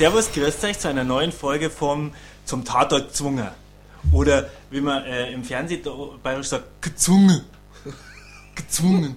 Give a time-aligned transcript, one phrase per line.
[0.00, 2.14] Servus, grüßt euch zu einer neuen Folge vom
[2.46, 3.48] Zum Tatort gezwungen.
[4.12, 5.90] Oder wie man äh, im Fernsehen da
[6.22, 7.44] bayerisch sagt, gezwungen.
[8.54, 9.14] gezwungen.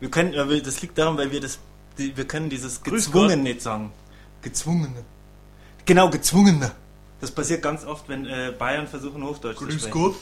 [0.00, 1.60] Wir können, äh, das liegt daran, weil wir das,
[1.96, 3.92] die, wir können dieses Grüß gezwungen nicht sagen.
[4.42, 4.92] Gezwungen.
[5.84, 6.68] Genau, gezwungen.
[7.20, 9.90] Das passiert ganz oft, wenn äh, Bayern versuchen Hochdeutsch zu sprechen.
[9.92, 10.16] Gott.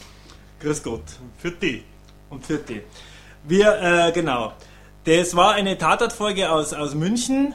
[0.60, 1.04] Grüß Gott.
[1.38, 1.84] Für die.
[2.28, 2.82] Und vierte.
[3.44, 4.52] Wir, äh, genau.
[5.04, 7.54] Das war eine Tatortfolge aus, aus München.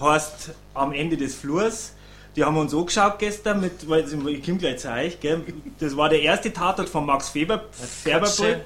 [0.00, 1.92] Heißt, am Ende des Flurs.
[2.34, 5.42] Die haben wir uns angeschaut gestern mit, weil ich komme gleich zu euch, gell?
[5.78, 7.64] Das war der erste Tatort von Max Feber,
[8.02, 8.62] Ferberbrück.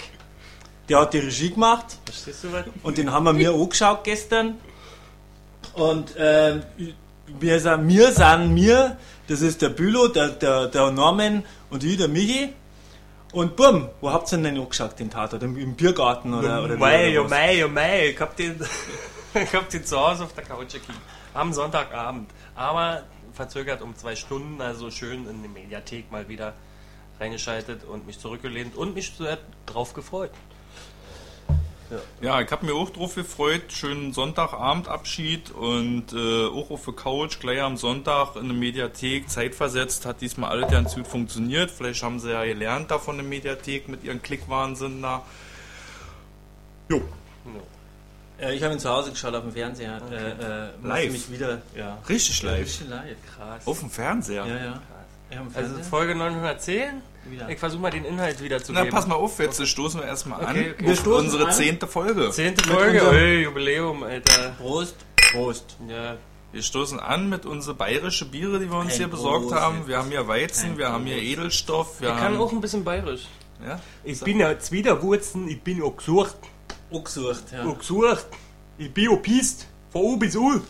[0.89, 1.99] Der hat die Regie gemacht.
[2.05, 2.65] Verstehst du was?
[2.85, 4.55] Und den haben wir mir angeschaut gestern.
[5.75, 6.63] Und ähm,
[7.41, 8.97] wir sind wir, sind wir
[9.29, 12.53] das ist der Bülow, der, der, der Norman und ich, der Michi.
[13.33, 15.43] Und bumm, wo habt ihr denn den angeschaut, den Tatort?
[15.43, 18.11] Im, im Biergarten oder, oder Mei, oder oh mei, oh mei.
[18.11, 18.59] Ich hab den,
[19.35, 20.99] ich hab den zu Hause auf der Couch gekriegt.
[21.37, 22.31] Am Sonntagabend.
[22.55, 26.55] Aber verzögert um zwei Stunden, also schön in die Mediathek mal wieder
[27.21, 30.31] reingeschaltet und mich zurückgelehnt und mich sehr drauf gefreut.
[32.21, 33.65] Ja, ich habe mir auch drauf gefreut.
[33.69, 40.05] Schönen Sonntagabendabschied und äh, auch auf der Couch gleich am Sonntag in der Mediathek zeitversetzt.
[40.05, 41.71] Hat diesmal alles ganz gut funktioniert.
[41.71, 45.23] Vielleicht haben sie ja gelernt davon in der Mediathek mit ihren Klickwahnsinn da.
[46.89, 47.03] Jo,
[47.47, 47.76] Äh,
[48.53, 50.01] ich habe ihn zu Hause geschaut auf dem Fernseher.
[50.11, 51.13] Äh, äh, musste Live?
[51.13, 51.99] Mich wieder, ja.
[52.09, 52.61] richtig live.
[52.67, 53.17] Richtig live.
[53.37, 53.67] Krass.
[53.67, 54.45] Auf dem Fernseher.
[54.47, 54.81] Ja, ja.
[55.31, 55.83] ja Also.
[55.89, 57.03] Folge 910.
[57.29, 57.49] Wieder.
[57.49, 58.95] Ich versuche mal den Inhalt wieder zu Na, geben.
[58.95, 60.57] pass mal auf, jetzt stoßen wir erstmal Okay, an.
[60.57, 60.75] okay.
[60.79, 61.53] Auf Wir stoßen unsere an.
[61.53, 62.31] zehnte Folge.
[62.31, 64.51] Zehnte Folge, Ey, Jubiläum, Alter.
[64.59, 64.95] Prost.
[65.33, 65.77] Prost.
[65.89, 66.17] Ja,
[66.53, 69.61] Wir stoßen an mit unseren bayerischen Biere, die wir uns Ein hier besorgt Prost.
[69.61, 69.89] haben.
[69.89, 71.27] Wir haben hier Weizen, Ein wir haben hier Prost.
[71.33, 72.01] Edelstoff.
[72.01, 73.27] Wir ich kann auch ein bisschen bayerisch.
[73.67, 73.81] ja?
[74.05, 76.37] Ich bin ja Zwiderwurzen, ich bin auch gesucht.
[76.91, 77.65] Auch gesucht, ja.
[77.65, 78.27] Auch gesucht.
[78.79, 79.67] Ich bin auch pisst.
[79.91, 80.61] Von U bis U.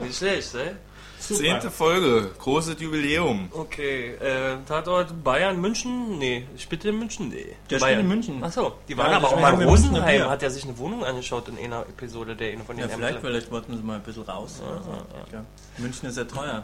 [0.00, 0.76] Nicht schlecht, ne?
[1.18, 1.40] Super.
[1.40, 3.48] Zehnte Folge, großes Jubiläum.
[3.50, 6.18] Okay, äh, Tatort Bayern, München?
[6.18, 7.30] Nee, Spitte in München?
[7.30, 7.56] Nee.
[7.70, 8.00] Der Bayern.
[8.00, 8.44] in München.
[8.44, 10.28] Achso, die Ja, waren das aber auch mal in Rosenheim.
[10.28, 13.16] Hat er sich eine Wohnung angeschaut in einer Episode der eine von den Ja, vielleicht,
[13.16, 13.30] Ämtern.
[13.32, 14.60] vielleicht wollten sie mal ein bisschen raus.
[14.64, 14.90] oder so.
[15.32, 15.44] Ja.
[15.78, 16.62] München ist ja teuer.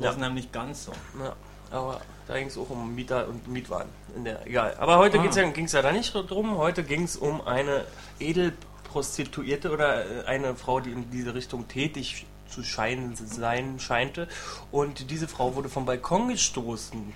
[0.00, 0.08] Ja.
[0.08, 0.92] Rosenheim nicht ganz so.
[1.22, 1.36] Ja,
[1.70, 3.90] aber da ging es auch um Mieter und Mietwagen.
[4.16, 4.76] Der, egal.
[4.78, 5.24] Aber heute Ah.
[5.24, 6.56] ja, ging's ja da nicht drum.
[6.56, 7.84] Heute ging es um eine
[8.18, 14.28] Edelprostituierte oder äh, eine Frau, die in diese Richtung tätig zu scheinen, sein scheinte.
[14.70, 17.12] Und diese Frau wurde vom Balkon gestoßen.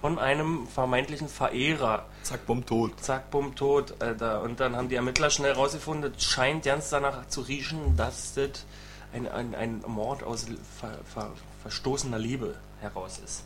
[0.00, 2.06] Von einem vermeintlichen Verehrer.
[2.22, 2.92] Zack, bumm, tot.
[3.00, 3.94] Zack, bumm, tot.
[4.00, 4.42] Alter.
[4.42, 8.64] Und dann haben die Ermittler schnell rausgefunden, es scheint ganz danach zu riechen, dass das
[9.12, 10.46] ein, ein, ein Mord aus
[10.78, 11.32] ver, ver,
[11.62, 13.42] verstoßener Liebe heraus ist.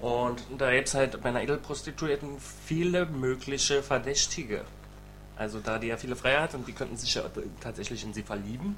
[0.00, 2.36] Und da gibt es halt bei einer Edelprostituierten
[2.66, 4.62] viele mögliche Verdächtige.
[5.36, 7.22] Also da die ja viele Freiheit und die könnten sich ja
[7.60, 8.76] tatsächlich in sie verlieben,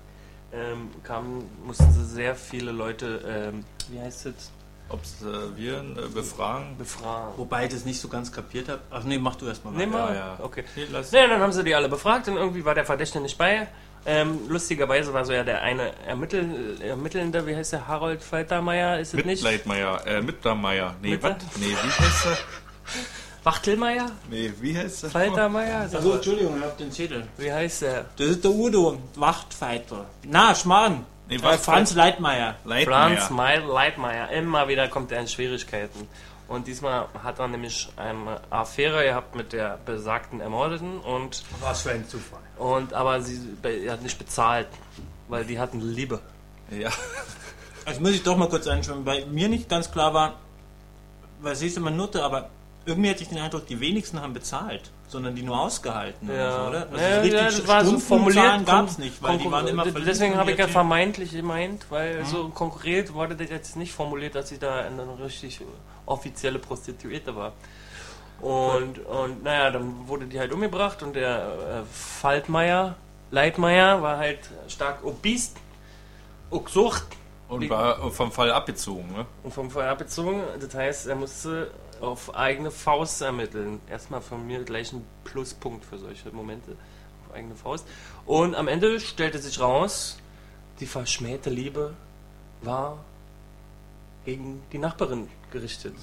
[0.53, 4.51] ähm, kamen, mussten sie sehr viele Leute, ähm, wie heißt es,
[4.91, 6.79] Observieren, äh, befragen.
[6.79, 7.35] befragen.
[7.37, 8.81] Wobei ich das nicht so ganz kapiert habe.
[8.91, 10.15] Ach nee, mach du erstmal Nee, mal.
[10.15, 10.39] ja.
[10.43, 10.65] Okay.
[10.77, 13.37] Nee, lass- Nee, dann haben sie die alle befragt und irgendwie war der Verdächtige nicht
[13.37, 13.69] bei.
[14.11, 19.09] Ähm, lustigerweise war so ja der eine Ermittel, Ermittelnde, wie heißt der, Harold Faltermeier, ist
[19.09, 19.27] es nicht?
[19.27, 20.95] Mitleidmeier, äh, Mittermeier.
[21.03, 21.35] Nee, was?
[21.57, 22.39] Nee, wie heißt er?
[23.45, 24.11] Wachtelmeier?
[24.31, 25.11] Nee, wie heißt er?
[25.11, 25.81] Faltermeier?
[25.81, 27.27] Also mal, Entschuldigung, ich hab den Zettel.
[27.37, 28.07] Wie heißt der?
[28.17, 30.07] Das ist der Udo, Wachtfighter.
[30.25, 31.05] Na, Schmarrn.
[31.29, 31.59] Nee, Äh.
[31.59, 32.57] Franz Leitmeier.
[32.65, 33.19] Leitmeier.
[33.19, 34.31] Franz Leitmeier.
[34.31, 36.09] Immer wieder kommt er in Schwierigkeiten.
[36.49, 41.91] Und diesmal hat er nämlich eine Affäre gehabt mit der besagten Ermordeten und, Was für
[41.91, 42.41] ein Zufall.
[42.57, 44.69] und aber sie er hat nicht bezahlt,
[45.29, 46.21] weil die hatten Liebe.
[46.71, 46.91] Ja.
[47.85, 50.35] Also muss ich doch mal kurz einschauen, weil mir nicht ganz klar war,
[51.41, 52.51] weil siehst du, man Nutte, aber
[52.87, 56.69] irgendwie hatte ich den Eindruck, die wenigsten haben bezahlt, sondern die nur ausgehalten oder so,
[56.69, 56.89] oder?
[56.91, 58.67] Also ja, richtig ja, das war so formuliert.
[58.67, 62.25] gab es nicht, weil die waren immer verliebt Deswegen habe ich ja vermeintlich gemeint, weil
[62.25, 65.61] so konkret wurde das jetzt nicht formuliert, dass sie da eine richtig
[66.07, 67.53] offizielle Prostituierte war.
[68.41, 72.95] Und, und naja, dann wurde die halt umgebracht und der äh, Faltmeier,
[73.31, 74.38] Leitmeier, war halt
[74.69, 75.56] stark obist,
[76.50, 77.05] gesucht
[77.49, 79.27] Und war vom Fall abgezogen, ne?
[79.43, 80.43] und vom Feuer abgezogen.
[80.61, 83.81] Das heißt, er musste auf eigene Faust ermitteln.
[83.89, 86.77] Erstmal von mir gleich ein Pluspunkt für solche Momente.
[87.27, 87.87] Auf eigene Faust.
[88.27, 90.19] Und am Ende stellte sich raus,
[90.81, 91.95] die verschmähte Liebe
[92.62, 92.99] war
[94.25, 95.95] gegen die Nachbarin gerichtet.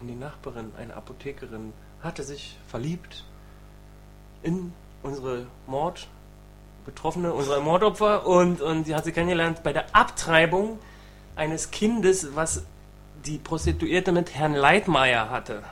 [0.00, 1.72] Denn die Nachbarin, eine Apothekerin,
[2.02, 3.24] hatte sich verliebt
[4.42, 4.72] in
[5.02, 6.08] unsere Mord
[6.84, 10.78] Betroffene, unsere Mordopfer und, und sie hat sie kennengelernt bei der Abtreibung
[11.36, 12.64] eines Kindes, was
[13.24, 15.62] die Prostituierte mit Herrn Leitmeier hatte.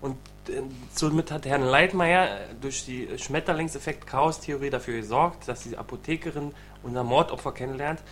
[0.00, 0.16] Und
[0.48, 6.52] äh, somit hat Herrn Leitmeier äh, durch die Schmetterlingseffekt-Chaos-Theorie dafür gesorgt, dass die Apothekerin
[6.82, 8.02] unser Mordopfer kennenlernt,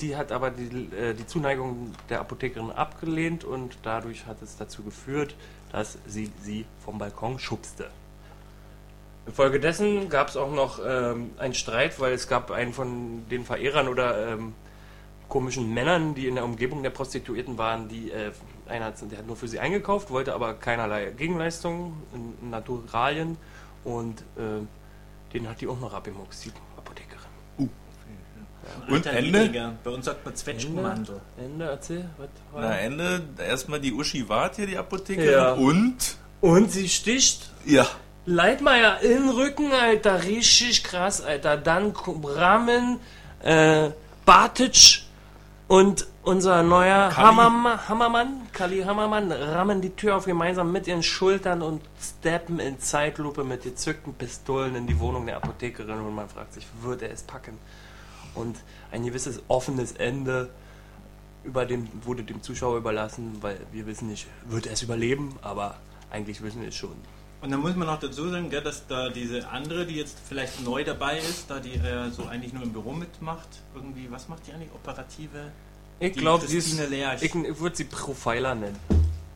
[0.00, 4.82] die hat aber die, äh, die Zuneigung der Apothekerin abgelehnt und dadurch hat es dazu
[4.82, 5.34] geführt,
[5.70, 7.90] dass sie sie vom Balkon schubste.
[9.26, 13.86] Infolgedessen gab es auch noch ähm, einen Streit, weil es gab einen von den Verehrern
[13.86, 14.54] oder ähm,
[15.32, 18.32] komischen Männern, die in der Umgebung der Prostituierten waren, die äh,
[18.68, 23.38] einer hat, der hat nur für sie eingekauft, wollte aber keinerlei Gegenleistung in, in Naturalien
[23.82, 24.60] und äh,
[25.32, 27.70] den hat die auch noch abgemuckst, die Apothekerin.
[28.88, 29.38] Und Alter, Ende?
[29.38, 29.72] niedriger.
[29.82, 31.20] Bei uns sagt man Zwetschgenmantel.
[31.38, 35.30] Ende, erzähl, was war Na, Ende, erstmal die Uschi Wart hier, die Apothekerin.
[35.30, 35.52] Ja.
[35.54, 36.18] Und?
[36.42, 37.86] Und sie sticht Ja.
[38.26, 41.56] Leitmeier in den Rücken, Alter, richtig krass, Alter.
[41.56, 43.00] Dann Rahmen,
[43.42, 43.90] äh,
[44.26, 45.04] Bartic
[45.72, 47.28] und unser neuer Kali.
[47.28, 52.78] Hammermann, Hammermann, Kali Hammermann, rammen die Tür auf gemeinsam mit ihren Schultern und steppen in
[52.78, 57.10] Zeitlupe mit gezückten Pistolen in die Wohnung der Apothekerin und man fragt sich, wird er
[57.10, 57.56] es packen?
[58.34, 58.58] Und
[58.90, 60.50] ein gewisses offenes Ende
[61.42, 65.78] über dem, wurde dem Zuschauer überlassen, weil wir wissen nicht, wird er es überleben, aber
[66.10, 66.96] eigentlich wissen wir es schon.
[67.42, 70.62] Und dann muss man noch dazu sagen, gell, dass da diese andere, die jetzt vielleicht
[70.64, 74.46] neu dabei ist, da die äh, so eigentlich nur im Büro mitmacht, irgendwie, was macht
[74.46, 74.72] die eigentlich?
[74.72, 75.50] Operative?
[75.98, 76.78] Ich glaube, sie ist.
[76.88, 77.20] Lerch.
[77.20, 78.78] Ich, ich würde sie Profiler nennen.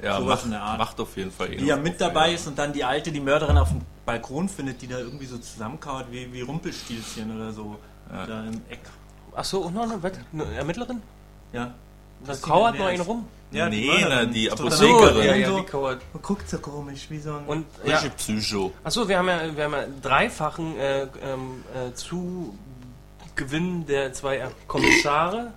[0.00, 0.78] Ja, Sowas macht, in der Art.
[0.78, 2.84] macht auf jeden Fall eh Die noch ja mit Profil, dabei ist und dann die
[2.84, 7.34] alte, die Mörderin auf dem Balkon findet, die da irgendwie so zusammenkaut wie, wie Rumpelstilzchen
[7.34, 7.76] oder so.
[8.12, 8.26] Ja.
[8.26, 8.80] Da im Eck.
[9.34, 11.02] Achso, und noch eine Ermittlerin?
[11.52, 11.74] Ja.
[12.24, 12.94] Da Christine kauert noch Lerch.
[12.94, 13.28] einen rum.
[13.52, 14.08] Ja, Nee, Mörderin.
[14.10, 15.14] na, die Apothekerin.
[15.14, 16.00] so, ja, und ja, die kauert.
[16.12, 17.44] Man guckt so komisch, wie so ein...
[17.46, 18.00] Und, ja.
[18.16, 18.72] Psycho.
[18.82, 25.52] Achso, wir haben ja, wir haben ja dreifachen äh, ähm, äh, Zugewinn der zwei Kommissare.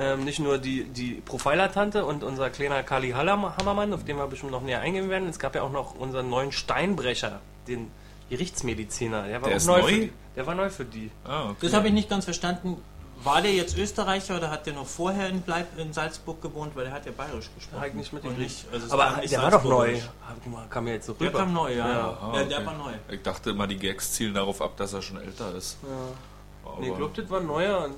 [0.00, 4.52] Ähm, nicht nur die, die Profiler-Tante und unser kleiner Kali Hammermann, auf den wir bestimmt
[4.52, 5.28] noch näher eingehen werden.
[5.28, 7.90] Es gab ja auch noch unseren neuen Steinbrecher, den
[8.30, 9.26] Gerichtsmediziner.
[9.26, 9.88] Der war Der auch ist neu, neu?
[9.88, 11.10] Für die, Der war neu für die.
[11.24, 11.56] Ah, okay.
[11.62, 12.76] Das habe ich nicht ganz verstanden.
[13.24, 16.76] War der jetzt Österreicher oder hat der noch vorher in, Bleib in Salzburg gewohnt?
[16.76, 17.96] Weil der hat ja bayerisch gesprochen.
[17.96, 18.38] Nicht Und mitgekriegt.
[18.38, 19.98] nicht- also Aber der war doch neu.
[20.22, 21.38] Ah, Kam mir jetzt so Der rüber.
[21.40, 21.88] kam neu, ja.
[21.88, 22.18] Ja.
[22.20, 22.66] Ah, ja der okay.
[22.66, 22.92] war neu.
[23.10, 25.78] Ich dachte immer, die Gags zielen darauf ab, dass er schon älter ist.
[25.82, 26.68] Ja.
[26.70, 27.88] Aber Nee, ich glaube, das war neuer.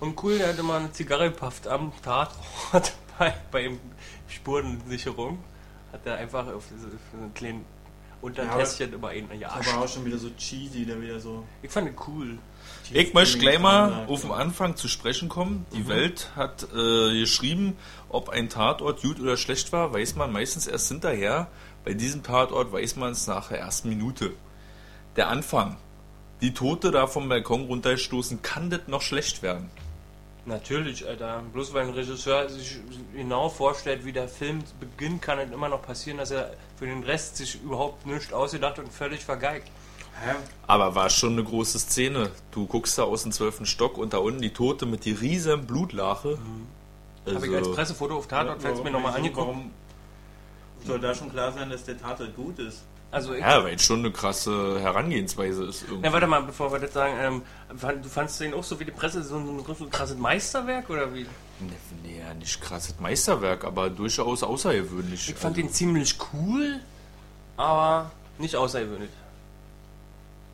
[0.00, 3.70] Und, cool, der hatte mal eine Zigarre gepafft am Tatort bei, bei
[4.28, 5.38] Spurensicherung.
[5.92, 7.64] Hat er einfach auf diese auf einen kleinen
[8.22, 11.44] Untertässchen immer einen ja, Aber auch schon wieder so cheesy, der wieder so...
[11.62, 12.38] Ich fand ihn cool.
[12.92, 14.36] Ich möchte gleich mal auf den ja.
[14.36, 15.64] Anfang zu sprechen kommen.
[15.72, 17.76] Die Welt hat äh, geschrieben,
[18.08, 21.48] ob ein Tatort gut oder schlecht war, weiß man meistens erst hinterher.
[21.84, 24.32] Bei diesem Tatort weiß man es nach der ersten Minute.
[25.16, 25.76] Der Anfang.
[26.40, 29.70] Die Tote da vom Balkon runterstoßen, kann das noch schlecht werden?
[30.46, 31.42] Natürlich, Alter.
[31.52, 32.78] Bloß weil ein Regisseur sich
[33.14, 37.02] genau vorstellt, wie der Film beginnt, kann es immer noch passieren, dass er für den
[37.02, 39.70] Rest sich überhaupt nichts ausgedacht und völlig vergeigt.
[40.22, 40.34] Hä?
[40.66, 42.30] Aber war schon eine große Szene.
[42.50, 45.66] Du guckst da aus dem zwölften Stock und da unten die Tote mit die riesen
[45.66, 46.38] Blutlache.
[47.24, 49.46] Also, Habe ich als Pressefoto auf Tatort, falls mir nochmal angeguckt.
[49.46, 49.70] Warum
[50.84, 52.82] soll da schon klar sein, dass der Tatort gut ist?
[53.12, 55.82] Also ja, weil es schon eine krasse Herangehensweise ist.
[55.82, 56.06] Irgendwie.
[56.06, 57.42] Ja, warte mal, bevor wir das sagen, ähm,
[57.76, 60.88] fand- du fandst den auch so wie die Presse so ein, so ein krasses Meisterwerk
[60.90, 61.26] oder wie?
[61.58, 61.72] Nee,
[62.04, 65.28] nee, ja, nicht krasses Meisterwerk, aber durchaus außergewöhnlich.
[65.28, 66.78] Ich fand den ziemlich cool,
[67.56, 69.10] aber nicht außergewöhnlich.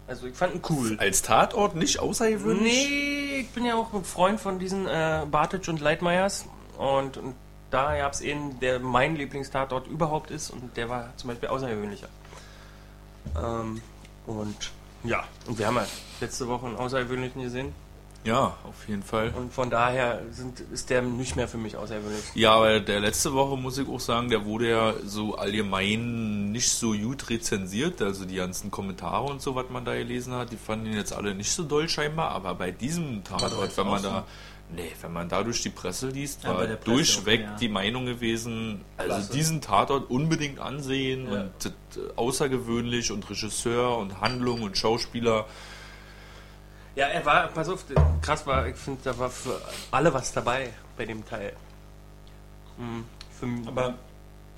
[0.08, 0.96] Also ich fand ihn cool.
[0.98, 2.88] Als Tatort nicht außergewöhnlich?
[2.88, 6.46] Nee, ich bin ja auch ein Freund von diesen äh, Bartic und Leitmeiers
[6.78, 7.34] und, und
[7.70, 12.08] da gab es einen, der mein Lieblingstatort überhaupt ist und der war zum Beispiel außergewöhnlicher.
[13.36, 13.80] Ähm,
[14.26, 14.72] und
[15.04, 15.86] ja, und wir haben ja
[16.20, 17.72] letzte Woche einen außergewöhnlichen gesehen
[18.24, 19.32] Ja, auf jeden Fall.
[19.36, 22.24] und von daher sind, ist der nicht mehr für mich außergewöhnlich.
[22.34, 26.70] Ja, aber der letzte Woche muss ich auch sagen, der wurde ja so allgemein nicht
[26.70, 28.02] so gut rezensiert.
[28.02, 31.12] Also die ganzen Kommentare und so, was man da gelesen hat, die fanden ihn jetzt
[31.12, 32.30] alle nicht so doll scheinbar.
[32.32, 34.24] Aber bei diesem Tatort, wenn man da,
[34.70, 37.56] nee, wenn man da durch die Presse liest, Ja, war der Presse durchweg auch, ja.
[37.56, 39.32] die Meinung gewesen, also Klasse.
[39.32, 41.40] diesen Tatort unbedingt ansehen Ja.
[41.42, 45.46] und äh, außergewöhnlich und Regisseur und Handlung und Schauspieler.
[46.94, 47.84] Ja, er war, pass auf,
[48.22, 51.52] krass war, ich finde, da war für alle was dabei bei dem Teil.
[52.78, 53.04] Mhm.
[53.38, 53.94] Für, Aber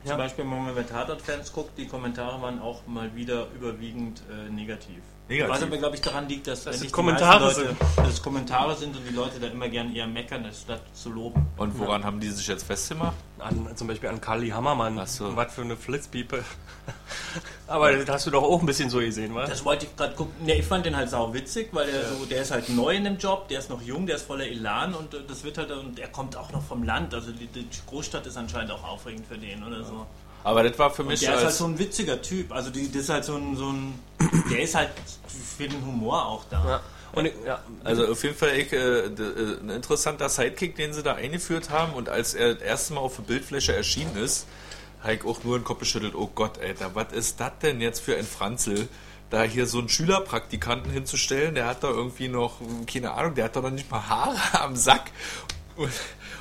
[0.05, 0.11] Ja.
[0.11, 4.49] zum Beispiel, wenn man bei Tatort-Fans guckt, die Kommentare waren auch mal wieder überwiegend äh,
[4.51, 5.03] negativ.
[5.29, 5.55] Negativ.
[5.55, 8.97] Was aber, glaube ich, daran liegt, dass Dass die Kommentare Leute, dass es Kommentare sind
[8.97, 11.47] und die Leute da immer gerne eher meckern, statt zu loben.
[11.57, 13.17] Und woran haben die sich jetzt festgemacht?
[13.41, 14.99] an, zum Beispiel an Kali Hammermann.
[14.99, 15.35] Ach so.
[15.37, 16.45] Was für eine Flitzpiepe.
[17.67, 19.51] Aber das hast du doch auch ein bisschen so gesehen, was?
[19.51, 20.45] Das wollte ich gerade gucken.
[20.45, 23.05] Ne, ich fand den halt sau witzig, weil der so, der ist halt neu in
[23.05, 25.71] dem Job, der ist noch jung, der ist voller Elan und äh, das wird halt
[25.71, 27.15] und er kommt auch noch vom Land.
[27.15, 30.07] Also die, die Großstadt ist anscheinend auch aufregend für den oder so.
[30.49, 32.53] Aber das war für Und mich der ist halt so ein witziger Typ.
[32.53, 33.99] Also die, das ist halt so ein, so ein.
[34.51, 34.89] Der ist halt
[35.59, 36.65] für den Humor auch da.
[36.67, 36.81] Ja.
[37.13, 41.03] Und ich, ja, Also auf jeden Fall ich, äh, äh, ein interessanter Sidekick, den sie
[41.03, 41.93] da eingeführt haben.
[41.93, 44.47] Und als er das erste Mal auf der Bildfläche erschienen ist,
[45.03, 46.15] habe ich auch nur den Kopf geschüttelt.
[46.15, 48.89] Oh Gott, Alter, was ist das denn jetzt für ein Franzel?
[49.29, 53.57] Da hier so einen Schülerpraktikanten hinzustellen, der hat da irgendwie noch, keine Ahnung, der hat
[53.57, 55.11] doch noch nicht mal Haare am Sack.
[55.79, 55.93] Und,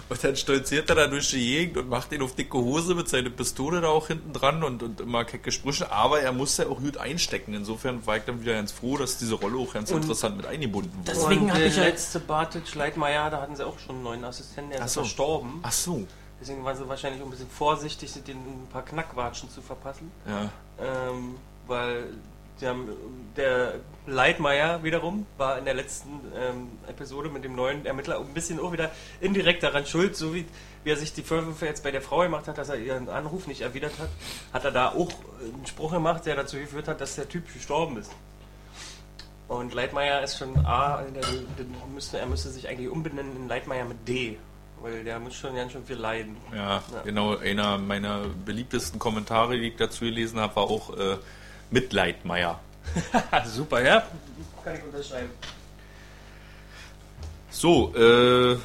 [0.09, 3.07] und dann stolziert er da durch die Gegend und macht ihn auf dicke Hose mit
[3.07, 5.91] seiner Pistole da auch hinten dran und, und immer kecke Sprüche.
[5.91, 7.53] Aber er muss ja auch gut einstecken.
[7.53, 10.47] Insofern war ich dann wieder ganz froh, dass diese Rolle auch ganz Und interessant mit
[10.47, 11.11] eingebunden wurde.
[11.11, 14.23] Deswegen und hab der ich letzte Bartic Leitmeier, da hatten sie auch schon einen neuen
[14.23, 15.01] Assistenten, der Ach ist so.
[15.01, 15.59] verstorben.
[15.61, 16.07] Ach so.
[16.41, 20.11] Deswegen waren sie wahrscheinlich auch ein bisschen vorsichtig, den ein paar Knackwatschen zu verpassen.
[20.27, 20.49] Ja.
[20.79, 21.35] Ähm,
[21.67, 22.09] weil
[22.65, 22.87] haben,
[23.35, 23.75] der
[24.07, 28.71] Leitmeier wiederum war in der letzten ähm, Episode mit dem neuen Ermittler ein bisschen auch
[28.71, 28.89] wieder
[29.21, 30.45] indirekt daran schuld, so wie,
[30.83, 33.45] wie er sich die Vorwürfe jetzt bei der Frau gemacht hat, dass er ihren Anruf
[33.47, 34.09] nicht erwidert hat,
[34.53, 35.09] hat er da auch
[35.41, 38.11] einen Spruch gemacht, der dazu geführt hat, dass der Typ gestorben ist.
[39.47, 43.85] Und Leitmeier ist schon A, der, der müsste, er müsste sich eigentlich umbenennen in Leitmeier
[43.85, 44.37] mit D,
[44.81, 46.35] weil der muss schon ganz schön viel leiden.
[46.53, 47.01] Ja, Ja.
[47.05, 47.37] genau.
[47.37, 51.17] Einer meiner beliebtesten Kommentare, die ich dazu gelesen habe, war auch äh,
[51.71, 52.59] Mitleidmeier.
[53.45, 54.03] Super, ja?
[54.63, 55.29] Kann ich unterschreiben.
[57.49, 58.57] So, äh,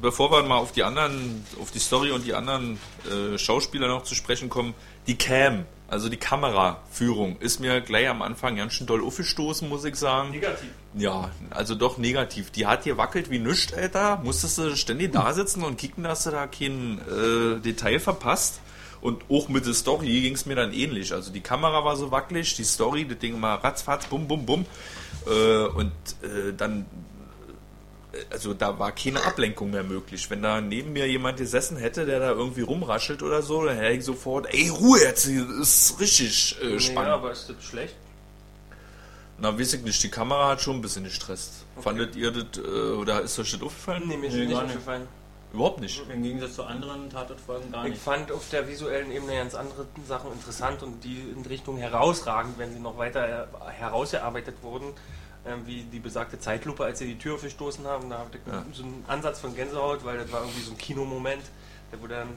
[0.00, 2.78] bevor wir mal auf die anderen, auf die Story und die anderen
[3.10, 4.74] äh, Schauspieler noch zu sprechen kommen,
[5.06, 9.84] die Cam, also die Kameraführung, ist mir gleich am Anfang ganz schön doll aufgestoßen, muss
[9.84, 10.30] ich sagen.
[10.30, 10.68] Negativ.
[10.94, 12.50] Ja, also doch negativ.
[12.50, 14.20] Die hat hier wackelt wie nüscht, Alter.
[14.22, 18.60] Musstest du ständig da sitzen und kicken, dass du da kein äh, Detail verpasst.
[19.02, 21.12] Und auch mit der Story ging es mir dann ähnlich.
[21.12, 24.64] Also die Kamera war so wackelig, die Story, das Ding mal ratzfatz, bum, bum, bum.
[25.26, 25.90] Äh, und
[26.22, 26.86] äh, dann,
[28.12, 30.30] äh, also da war keine Ablenkung mehr möglich.
[30.30, 33.96] Wenn da neben mir jemand gesessen hätte, der da irgendwie rumraschelt oder so, dann hätte
[33.98, 35.58] ich sofort, ey, Ruhe jetzt, das
[35.90, 37.08] ist richtig äh, spannend.
[37.08, 37.96] Ja, aber ist das schlecht?
[39.38, 41.64] Na, weiß ich nicht, die Kamera hat schon ein bisschen gestresst.
[41.74, 41.82] Okay.
[41.82, 42.60] Fandet ihr das, äh,
[42.92, 44.04] oder ist euch das aufgefallen?
[44.06, 44.56] Nee, mir ist Nee, nicht.
[44.56, 45.08] aufgefallen.
[45.52, 46.02] Überhaupt nicht.
[46.10, 48.02] Im Gegensatz zu anderen Tatortfolgen gar Ich nicht.
[48.02, 52.72] fand auf der visuellen Ebene ganz andere Sachen interessant und die in Richtung herausragend, wenn
[52.72, 54.92] sie noch weiter herausgearbeitet wurden,
[55.44, 58.08] ähm, wie die besagte Zeitlupe, als sie die Tür verstoßen haben.
[58.08, 58.64] Da hatte ich Ja.
[58.72, 61.42] so einen Ansatz von Gänsehaut, weil das war irgendwie so ein Kinomoment,
[61.92, 62.28] der wurde dann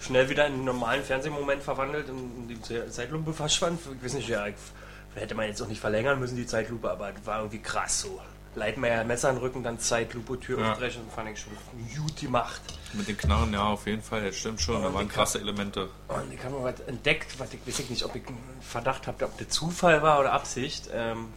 [0.00, 3.78] schnell wieder in einen normalen Fernsehmoment verwandelt und die Ze- Zeitlupe verschwand.
[3.98, 4.54] Ich weiß nicht, ja, ich,
[5.14, 8.20] hätte man jetzt auch nicht verlängern müssen, die Zeitlupe, aber das war irgendwie krass so.
[8.56, 10.72] Leitmeier, Messer in den Rücken, dann Zeitlupe, Tür Ja.
[10.72, 11.52] aufbrechen, fand ich schon
[11.96, 12.60] gut gemacht.
[12.94, 14.80] Mit den Knarren, ja, auf jeden Fall, das stimmt schon.
[14.82, 15.88] Da Und waren die krasse Elemente.
[16.08, 19.06] Und ich habe mal was entdeckt, was ich weiß ich nicht, ob ich einen Verdacht
[19.06, 20.88] habe, ob der Zufall war oder Absicht.
[20.92, 21.28] Ähm,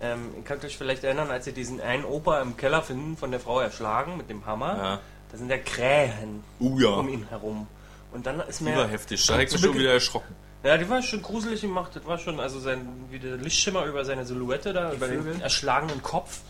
[0.00, 3.32] ähm, ihr könnt euch vielleicht erinnern, als ihr diesen einen Opa im Keller finden, von
[3.32, 4.76] der Frau erschlagen mit dem Hammer.
[4.76, 5.00] Ja.
[5.32, 6.88] Da sind ja Krähen Uh, ja.
[6.90, 7.66] um ihn herum.
[8.12, 8.76] Und dann ist mir.
[8.76, 9.26] war heftig.
[9.26, 10.34] Da hab ich mich schon wieder erschrocken.
[10.62, 11.92] Ja, die war schon gruselig gemacht.
[11.94, 16.02] Das war schon, also sein, wie der Lichtschimmer über seine Silhouette da, über den erschlagenen
[16.02, 16.40] Kopf.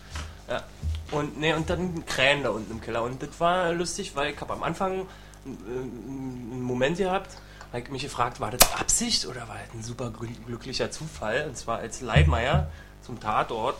[0.49, 0.63] Ja.
[1.11, 3.03] Und, nee, und dann Krähen da unten im Keller.
[3.03, 5.03] Und das war lustig, weil ich habe am Anfang äh,
[5.45, 7.37] einen Moment gehabt,
[7.71, 11.45] habe ich mich gefragt, war das Absicht oder war das ein super glü- glücklicher Zufall?
[11.47, 12.71] Und zwar als Leitmeier
[13.03, 13.77] zum Tatort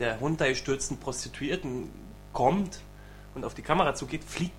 [0.00, 1.88] der runtergestürzten Prostituierten
[2.32, 2.80] kommt
[3.36, 4.52] und auf die Kamera zugeht, fliegt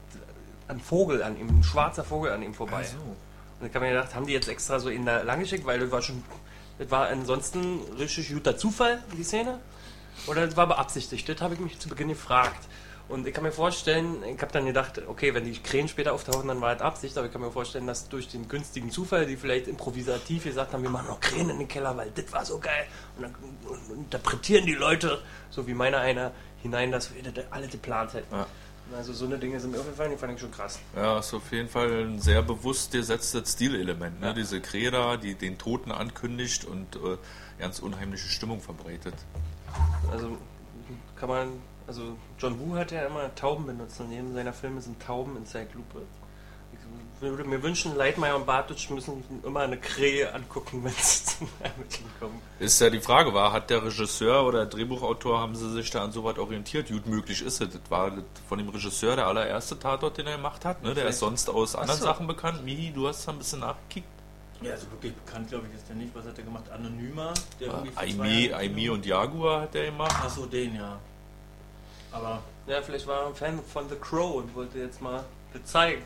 [0.70, 2.86] ein Vogel an ihm, ein schwarzer Vogel an ihm vorbei.
[3.63, 5.79] Und ich habe mir gedacht, haben die jetzt extra so in der lang geschickt, weil
[5.79, 6.22] das war schon,
[6.79, 9.62] das war ansonsten richtig guter Zufall, die Szene.
[10.27, 12.67] Oder das war beabsichtigt, das habe ich mich zu Beginn gefragt.
[13.08, 16.50] Und ich kann mir vorstellen, ich habe dann gedacht, okay, wenn die Krähen später auftauchen,
[16.50, 19.38] dann war das Absicht, aber ich kann mir vorstellen, dass durch den günstigen Zufall, die
[19.38, 22.60] vielleicht improvisativ gesagt haben, wir machen noch Krähen in den Keller, weil das war so
[22.60, 22.86] geil.
[23.15, 23.36] Und dann
[23.96, 28.36] interpretieren die Leute, so wie meiner einer, hinein, dass wir das alle geplant hätten.
[28.36, 28.46] Ja.
[28.96, 30.80] Also so eine Dinge sind mir aufgefallen, die fand ich schon krass.
[30.96, 34.20] Ja, ist auf jeden Fall ein sehr bewusst gesetztes Stilelement.
[34.20, 34.28] Ne?
[34.28, 34.34] Ja.
[34.34, 37.18] Diese Krähe da, die den Toten ankündigt und äh,
[37.60, 39.16] ganz unheimliche Stimmung verbreitet.
[40.12, 40.38] Also
[41.16, 41.48] kann man,
[41.88, 45.46] also John Woo hat ja immer Tauben benutzt und neben seiner Filme sind Tauben in
[45.46, 46.02] Zeitlupe.
[47.24, 51.48] Ich würde mir wünschen, Leitmeier und Bartusch müssen immer eine Krähe angucken, wenn sie zum
[51.62, 52.42] Ermitteln kommen.
[52.60, 56.03] Ist ja die Frage, war, hat der Regisseur oder der Drehbuchautor, haben sie sich da
[56.03, 56.89] an so was orientiert?
[56.89, 57.70] Gut, möglich ist es.
[57.70, 58.12] Das war
[58.50, 60.84] von dem Regisseur der allererste Tatort, den er gemacht hat.
[60.84, 60.94] Ne?
[60.94, 62.06] Der ist sonst aus anderen so.
[62.06, 62.65] Sachen bekannt.
[62.65, 64.08] Mihi, du hast da ein bisschen nachgekickt.
[64.62, 66.13] Ja, also wirklich bekannt, glaube ich, ist der nicht.
[66.13, 66.70] Was hat er gemacht?
[66.72, 67.34] Anonymer?
[67.60, 70.15] Der irgendwie vor zwei Aimee, Aimee und Jaguar hat er gemacht.
[70.24, 71.00] Achso, den, ja.
[72.12, 76.03] Aber Ja, vielleicht war er ein Fan von The Crow und wollte jetzt mal bezeigen.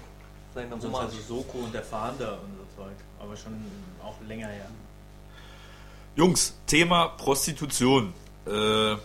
[0.54, 1.04] Seine sonst Hommage.
[1.06, 2.94] also Soko und der Fahnder und so Zeug.
[3.20, 3.54] Aber schon
[4.04, 4.68] auch länger her.
[6.16, 8.14] Jungs, Thema Prostitution.
[8.46, 8.96] Äh,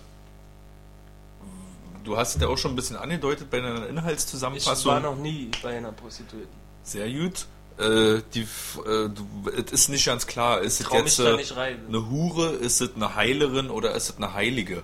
[2.05, 5.03] du hast es ja auch schon ein bisschen angedeutet bei deiner Ich war Inhaltszusammenfassung.
[5.03, 6.53] noch nie bei einer Prostituierten.
[6.83, 7.47] Sehr gut.
[7.79, 8.47] Äh, die, äh,
[9.09, 11.79] du- es ist nicht ganz klar, ist es jetzt da äh, nicht rein.
[11.89, 14.83] eine Hure, ist es eine Heilerin oder ist es eine Heilige?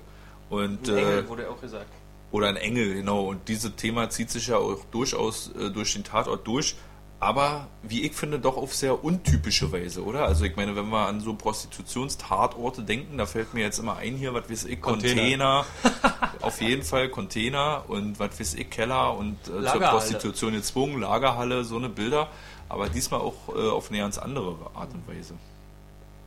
[0.48, 1.90] Und Ein äh, Engel wurde auch gesagt.
[2.30, 3.24] Oder ein Engel, genau.
[3.24, 6.76] Und dieses Thema zieht sich ja auch durchaus äh, durch den Tatort durch.
[7.20, 10.24] Aber wie ich finde, doch auf sehr untypische Weise, oder?
[10.24, 14.14] Also ich meine, wenn wir an so Prostitutionstatorte denken, da fällt mir jetzt immer ein
[14.14, 15.64] hier, was weiß ich, Container.
[15.82, 19.80] Container, auf jeden Fall Container und was weiß ich, Keller und äh, zur.
[19.80, 22.28] Prostitution gezwungen, Lagerhalle, so eine Bilder.
[22.68, 25.34] Aber diesmal auch äh, auf eine ganz andere Art und Weise.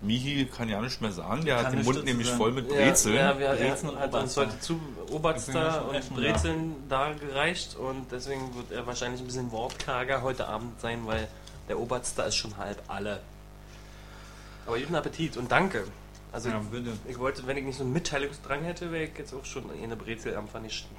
[0.01, 2.38] Mihi kann ja nicht mehr sagen, der hat den Mund nämlich sagen.
[2.39, 3.15] voll mit Ja, Brezeln.
[3.15, 4.79] Ja, wir Brezeln und hat uns heute zu
[5.12, 10.48] Oberster ja und essen, Brezeln dargereicht und deswegen wird er wahrscheinlich ein bisschen wortkarger heute
[10.48, 11.27] Abend sein, weil
[11.67, 13.20] der Oberster ist schon halb alle.
[14.65, 15.84] Aber guten Appetit und danke.
[16.31, 16.91] Also Ja, bitte.
[17.08, 19.96] ich wollte, wenn ich nicht so einen Mitteilungsdrang hätte, wäre ich jetzt auch schon eine
[19.96, 20.96] Brezel am vernichten.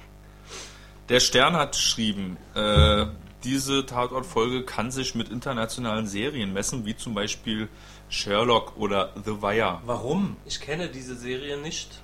[1.09, 3.05] Der Stern hat geschrieben, äh,
[3.43, 7.67] diese Tatortfolge kann sich mit internationalen Serien messen, wie zum Beispiel
[8.13, 9.81] Sherlock oder The Wire.
[9.85, 10.37] Warum?
[10.45, 11.99] Ich kenne diese Serie nicht.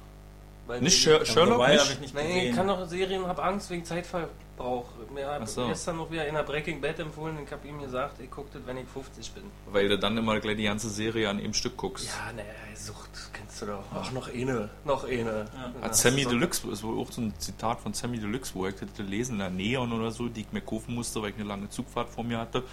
[0.66, 1.68] Weil Nicht die- Sher Sherlock?
[1.68, 1.80] Nicht?
[1.82, 4.86] habe ich nicht Nee, ich kann doch Serien, hab Angst wegen Zeitverbrauch.
[5.14, 5.68] Mir hat so.
[5.68, 8.62] gestern noch wieder in der Breaking Bad empfohlen, ich habe ihm gesagt, ich gucke das,
[8.66, 9.44] wenn ich 50 bin.
[9.72, 12.08] Weil du dann immer gleich die ganze Serie an einem Stück guckst.
[12.08, 12.44] Ja, ne,
[12.76, 13.84] Sucht kennst du doch.
[13.94, 15.46] Ach, noch eine, noch eine.
[15.54, 15.82] Ja.
[15.82, 18.94] Hat Sammy Deluxe, ist wohl auch so ein Zitat von Sammy Deluxe, wo ich das
[18.96, 21.70] gelesen in der Neon oder so, die ich mir kaufen musste, weil ich eine lange
[21.70, 22.64] Zugfahrt vor mir hatte,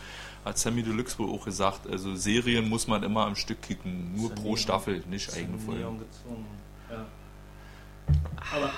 [0.46, 4.30] hat Sammy Deluxe wohl auch gesagt, also Serien muss man immer am Stück kicken, nur
[4.30, 4.56] ja pro Neon.
[4.56, 5.80] Staffel, nicht Ist eigene in Folgen.
[5.80, 6.46] Neon gezwungen.
[6.90, 7.04] Ja.
[8.54, 8.70] Aber,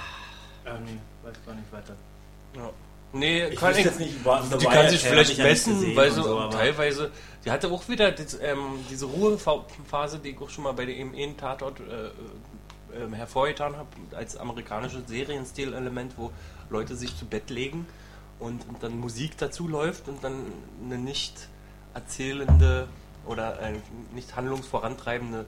[0.67, 1.95] ähm, weiß gar nicht weiter.
[2.57, 2.71] Ja.
[3.13, 6.23] Nee, Ich kann ich, jetzt nicht, war- die kann sich vielleicht messen, weil und so,
[6.23, 7.11] so, teilweise,
[7.45, 11.15] die hatte auch wieder das, ähm, diese Ruhephase, die ich auch schon mal bei dem
[11.15, 12.09] einen Tatort äh,
[12.99, 16.33] äh, hervorgetan habe, als amerikanisches Serienstil-Element, wo
[16.69, 17.87] Leute sich zu Bett legen
[18.41, 20.45] und, und dann Musik dazu läuft und dann
[20.85, 21.49] eine nicht
[21.95, 22.89] erzählende
[23.27, 23.75] oder äh,
[24.15, 25.47] nicht handlungsvorantreibende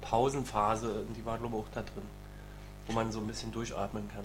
[0.00, 2.02] Pausenphase, die war glaube ich auch da drin,
[2.86, 4.24] wo man so ein bisschen durchatmen kann.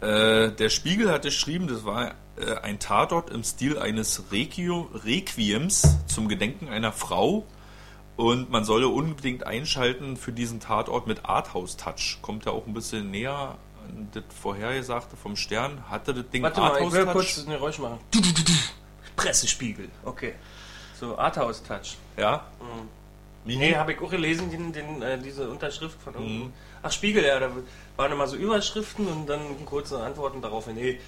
[0.00, 5.96] Äh, der Spiegel hat geschrieben, das war äh, ein Tatort im Stil eines Requio, Requiems
[6.06, 7.46] zum Gedenken einer Frau.
[8.16, 12.18] Und man solle unbedingt einschalten für diesen Tatort mit Arthouse-Touch.
[12.22, 15.90] Kommt ja auch ein bisschen näher an das Vorhergesagte vom Stern.
[15.90, 17.46] Hatte das Ding Warte mal, ich will kurz Arthouse-Touch?
[17.46, 17.98] ein Geräusch machen.
[19.16, 19.88] Pressespiegel.
[20.04, 20.34] Okay.
[20.98, 21.96] So, Arthouse-Touch.
[22.16, 22.46] Ja?
[22.60, 22.88] Mhm.
[23.44, 26.46] Nee, habe ich auch gelesen, den, den, äh, diese Unterschrift von irgendeinem.
[26.46, 26.52] Mhm.
[26.82, 27.50] Ach, Spiegel, ja, da
[27.96, 30.66] waren immer so Überschriften und dann kurze Antworten darauf.
[30.66, 30.98] Nee,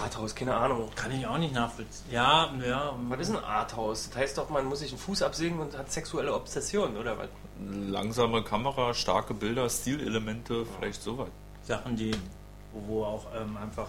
[0.00, 0.90] Arthouse, keine Ahnung.
[0.94, 2.10] Kann ich auch nicht nachvollziehen.
[2.10, 2.94] Ja, ja.
[3.08, 4.08] Was ist ein Arthouse?
[4.10, 7.28] Das heißt doch, man muss sich einen Fuß absägen und hat sexuelle Obsession, oder was?
[7.60, 11.28] Langsame Kamera, starke Bilder, Stilelemente, vielleicht sowas.
[11.62, 12.12] Sachen, die,
[12.72, 13.88] wo auch ähm, einfach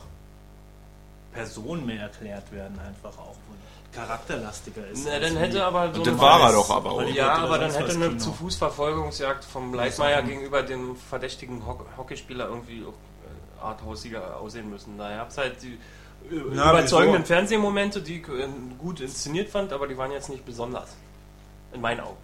[1.33, 3.53] Personen mehr erklärt werden, einfach auch, wo
[3.95, 5.05] charakterlastiger ist.
[5.05, 7.01] Na, dann hätte aber so Und das ein- war er doch aber auch.
[7.09, 8.19] Ja, aber dann hätte eine Kino.
[8.19, 14.69] zu Fuß Verfolgungsjagd vom Leitmeier gegenüber dem verdächtigen Hock Hockeyspieler irgendwie auch, äh, arthausiger aussehen
[14.69, 14.97] müssen.
[14.97, 17.33] Da gab es halt die äh, Na, überzeugenden wieso?
[17.33, 18.47] Fernsehmomente, die ich äh,
[18.79, 20.95] gut inszeniert fand, aber die waren jetzt nicht besonders.
[21.73, 22.17] In meinen Augen.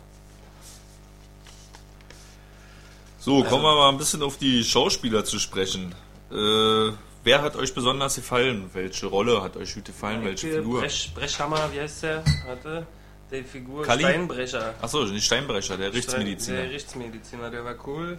[3.19, 5.93] So, kommen wir mal ein bisschen auf die Schauspieler zu sprechen.
[6.32, 6.91] Äh,
[7.23, 8.69] wer hat euch besonders gefallen?
[8.73, 10.23] Welche Rolle hat euch gut gefallen?
[10.23, 10.82] Welche Figur?
[10.82, 12.23] Brech, Brechhammer, wie heißt der?
[12.47, 12.86] Hatte
[13.32, 14.03] die Figur Kalli?
[14.03, 14.73] Steinbrecher.
[14.82, 16.60] Achso, nicht Steinbrecher, der Der Rechtsmediziner.
[16.63, 18.17] Rechtsmediziner, der war cool.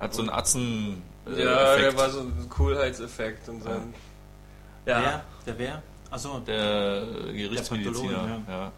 [0.00, 1.02] Hat so einen Atzen.
[1.26, 1.82] Äh, ja, Effekt.
[1.92, 3.68] der war so ein Coolheitseffekt und so.
[3.70, 3.94] ein-
[4.86, 5.00] Ja.
[5.02, 5.24] Wer?
[5.46, 5.82] Der wer?
[6.10, 8.18] Achso, Der äh, Gerichtsmediziner.
[8.18, 8.72] Pathologe, ja.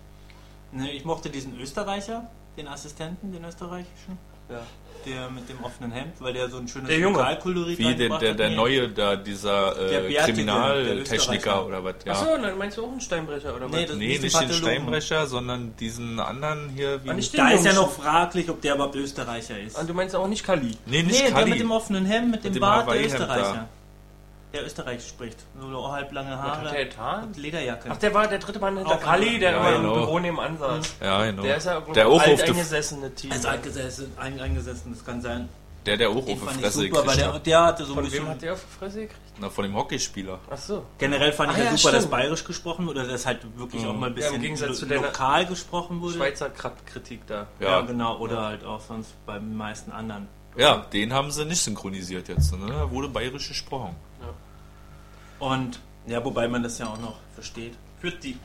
[0.73, 4.19] ne, ich mochte diesen Österreicher, den Assistenten, den österreichischen,
[4.49, 4.63] ja.
[5.07, 7.19] Der mit dem offenen Hemd, weil der so ein schönes Der Junge.
[7.19, 8.39] Lokalkolorit Wie der, der, hat.
[8.39, 8.55] der Nee.
[8.57, 11.95] neue, da, dieser Der äh, der Kriminaltechniker oder was?
[12.05, 12.13] Ja.
[12.13, 13.87] Achso, dann meinst du auch einen Steinbrecher oder Nee, was?
[13.87, 14.53] das- nee, nicht nicht den.
[14.53, 17.01] Steinbrecher, sondern diesen anderen hier.
[17.05, 19.79] Wie Ah, nicht Da ist ja noch fraglich, ob der überhaupt Österreicher ist.
[19.79, 20.77] Und du meinst auch nicht Kali?
[20.87, 21.51] nee, nicht Nee, der Kalli.
[21.51, 23.69] mit dem offenen Hemd, mit dem, dem Bart, der Österreicher.
[24.53, 25.39] Der Österreich spricht.
[25.61, 27.89] So halblange Hat Haare und Lederjacke.
[27.93, 29.95] Ach, der war der dritte Mann hinter Auch Kali, der Ja, immer genau.
[29.95, 30.95] im Büro nebenan saß.
[31.01, 31.43] Ja, genau.
[31.43, 33.31] Der ist ja der auch alteingesessene Team.
[33.31, 35.49] ist eingesessen, ein, eingesessen, das kann sein.
[35.87, 37.47] der, der auch auf Den die fand ich Fresse super, weil gekriegt der, hat.
[37.47, 38.23] der hatte so ein Von bisschen...
[38.25, 39.21] wem hat der auf die Fresse gekriegt?
[39.39, 40.39] Na, von dem Hockeyspieler.
[40.51, 40.85] Ach so.
[40.99, 43.89] Generell fand ich Ah, ja ja, super, dass bayerisch gesprochen wurde, dass halt wirklich Mhm.
[43.89, 46.15] auch mal ein Ja, im bisschen Gegensatz zu der lokal gesprochen wurde.
[46.17, 47.47] Schweizer Kritik da.
[47.61, 47.81] Ja, Ja.
[47.83, 48.19] genau.
[48.19, 50.29] Oder halt auch sonst beim meisten anderen.
[50.57, 52.53] Ja, den haben sie nicht synchronisiert jetzt.
[52.53, 52.67] Ne?
[52.67, 53.95] Da wurde bayerisch gesprochen.
[55.41, 57.75] Und ja, wobei man das ja auch noch versteht.
[58.01, 58.39] Für die.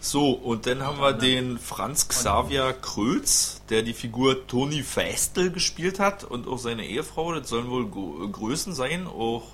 [0.00, 6.00] So, und dann haben wir den Franz Xavier Krötz, der die Figur Toni Festel gespielt
[6.00, 9.52] hat und auch seine Ehefrau, das sollen wohl Größen sein, auch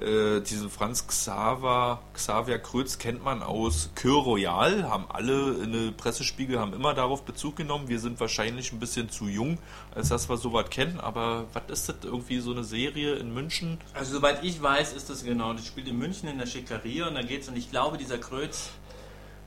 [0.00, 5.90] Äh, diesen Franz Xaver, Xavier Krötz kennt man aus Coeur Royal, haben alle in der
[5.92, 7.88] Pressespiegel haben immer darauf Bezug genommen.
[7.88, 9.58] Wir sind wahrscheinlich ein bisschen zu jung,
[9.94, 13.78] als dass wir sowas kennen, aber was ist das irgendwie so eine Serie in München?
[13.94, 15.52] Also soweit ich weiß, ist das genau.
[15.52, 18.70] Das spielt in München in der Schickeria und da geht's und ich glaube, dieser Krötz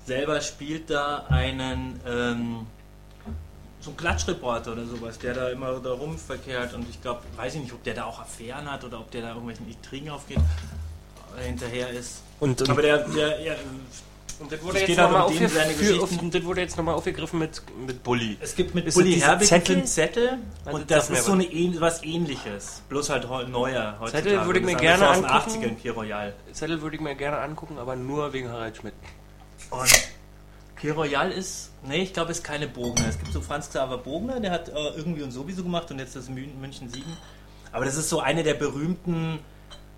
[0.06, 2.68] selber spielt da einen ähm,
[3.82, 7.62] so ein Klatschreporter oder sowas, der da immer da rumverkehrt und ich glaube, weiß ich
[7.62, 10.38] nicht, ob der da auch Affären hat oder ob der da irgendwelchen Intrigen aufgeht,
[11.39, 12.22] äh, hinterher ist.
[12.39, 13.54] Und, Aber der, der ja,
[14.39, 18.38] und das wurde, jetzt seine aufgegriffen, das wurde jetzt nochmal aufgegriffen mit, mit Bully.
[18.41, 19.84] es gibt mit Ist Bully das diese Herbig Zettel?
[19.86, 21.46] Zettel Also und das sag mir ist so was.
[21.46, 24.30] eine, was ähnliches, bloß halt neuer heutzutage.
[24.30, 25.63] Zettel würde ich mir Das gerne ist aus den angucken.
[25.65, 26.34] 80ern, Pier Royal.
[26.54, 28.94] Zettel würde ich mir gerne angucken, aber nur wegen Harald Schmidt.
[29.70, 29.91] Und
[30.82, 33.08] Pier Royal ist, nee, ich glaube, es ist keine Bogner.
[33.08, 36.15] Es gibt so Franz Xaver Bogner, der hat äh, irgendwie und sowieso gemacht und jetzt
[36.15, 37.15] das Mün München Siegen.
[37.72, 39.39] Aber das ist so eine der berühmten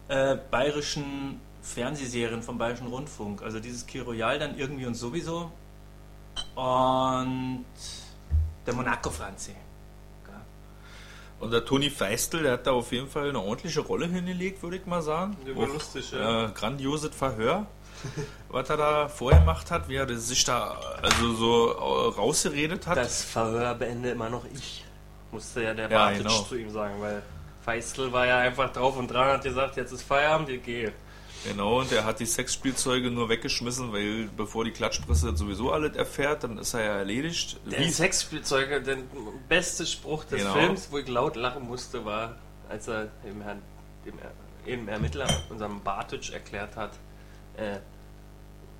[0.09, 3.41] äh, bayerischen Fernsehserien vom Bayerischen Rundfunk.
[3.41, 5.51] Also dieses Pier Royal dann irgendwie und sowieso.
[6.55, 7.63] Und
[8.65, 9.51] der Monaco Franzi.
[10.27, 10.41] Ja.
[11.39, 14.75] Und der Toni Feistel, der hat da auf jeden Fall eine ordentliche Rolle hingelegt, würde
[14.75, 15.37] ich mal sagen.
[15.47, 17.67] Der war lustig, Äh, grandioses Verhör,
[18.49, 22.97] was er da vorher gemacht hat, wie er sich da also so äh, rausgeredet hat.
[22.97, 24.85] Das Verhör beende immer noch ich.
[25.31, 26.41] Musste ja der Ja, Bartic genau.
[26.43, 27.23] zu ihm sagen, weil
[27.63, 30.91] Feistel war ja einfach drauf und dran, hat gesagt, jetzt ist Feierabend, ich gehe.
[31.45, 36.43] Genau, und er hat die Sexspielzeuge nur weggeschmissen, weil bevor die Klatschpresse sowieso alles erfährt,
[36.45, 37.57] dann ist er ja erledigt.
[37.69, 38.97] Der Wie- Sexspielzeuge, der
[39.49, 40.53] beste Spruch des Genau.
[40.53, 42.35] Films, wo ich laut lachen musste, war,
[42.69, 43.61] als er dem Herrn,
[44.05, 44.13] dem,
[44.65, 46.91] dem Ermittler, unserem Bartic, erklärt hat,
[47.57, 47.79] äh,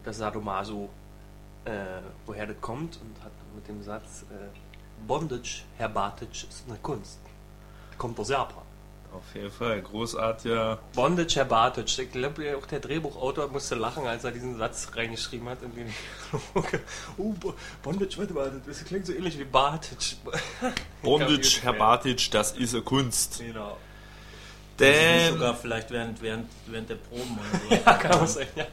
[0.04, 0.90] dass Sadomaso,
[1.66, 1.72] äh,
[2.26, 7.20] woher das kommt und hat mit dem Satz, äh, Bondage, Herr Bartic, ist eine Kunst.
[7.98, 8.64] Kommt aus Japan.
[9.14, 10.80] Auf jeden Fall, großartiger.
[10.96, 12.00] Bondage, Herr Bartic.
[12.00, 15.62] Ich glaube, auch der Drehbuchautor musste lachen, als er diesen Satz reingeschrieben hat.
[15.62, 15.94] In den
[17.18, 20.18] oh, Bo- Bondage, warte mal, das klingt so ähnlich wie Bartic.
[21.04, 23.38] Bondage, Herr Bartic, das ist eine Kunst.
[23.40, 23.78] Genau.
[24.78, 27.84] Das Denn, sogar vielleicht während, während, während der Proben oder so.
[27.86, 28.66] Ja, kann man sagen, ja.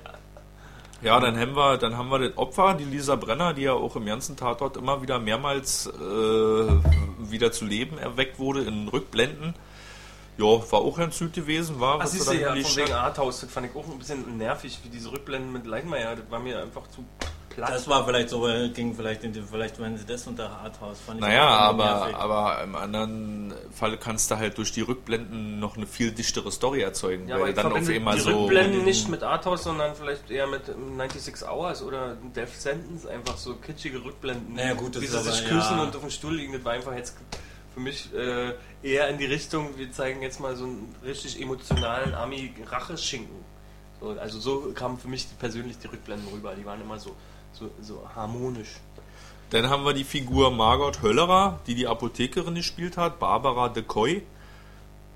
[1.02, 3.96] Ja, dann haben wir, dann haben wir das Opfer, die Lisa Brenner, die ja auch
[3.96, 9.54] im ganzen Tatort immer wieder mehrmals äh, wieder zu Leben erweckt wurde in Rückblenden.
[10.38, 12.92] Ja, war auch ganz süd gewesen, war, Ach, was siehst sie du, ja, von wegen.
[12.92, 16.16] Arthouse, das fand ich auch ein bisschen nervig, wie diese Rückblenden mit Leinmeier.
[16.16, 17.04] Das war mir einfach zu
[17.50, 17.70] platt.
[17.70, 20.98] Das war vielleicht so, äh, ging vielleicht in die, vielleicht wenn sie das unter Arthouse
[21.04, 25.76] fand ich Naja, aber, aber im anderen Fall kannst du halt durch die Rückblenden noch
[25.76, 28.44] eine viel dichtere Story erzeugen, ja, aber weil ich dann auf einmal die so.
[28.44, 33.36] Rückblenden nicht mit Arthouse, sondern vielleicht eher mit ähm, 96 Hours oder Death Sentence, einfach
[33.36, 34.54] so kitschige Rückblenden.
[34.54, 35.48] Naja, gut, das wie ist sie aber, sich ja.
[35.48, 37.16] küssen und auf dem Stuhl liegen, das war einfach jetzt
[37.74, 42.14] für mich äh, eher in die Richtung, wir zeigen jetzt mal so einen richtig emotionalen
[42.14, 43.50] Ami-Racheschinken.
[44.00, 47.14] So, also so kamen für mich persönlich die Rückblenden rüber, die waren immer so,
[47.52, 48.76] so, so harmonisch.
[49.50, 54.22] Dann haben wir die Figur Margot Höllerer, die die Apothekerin gespielt hat, Barbara de Coy.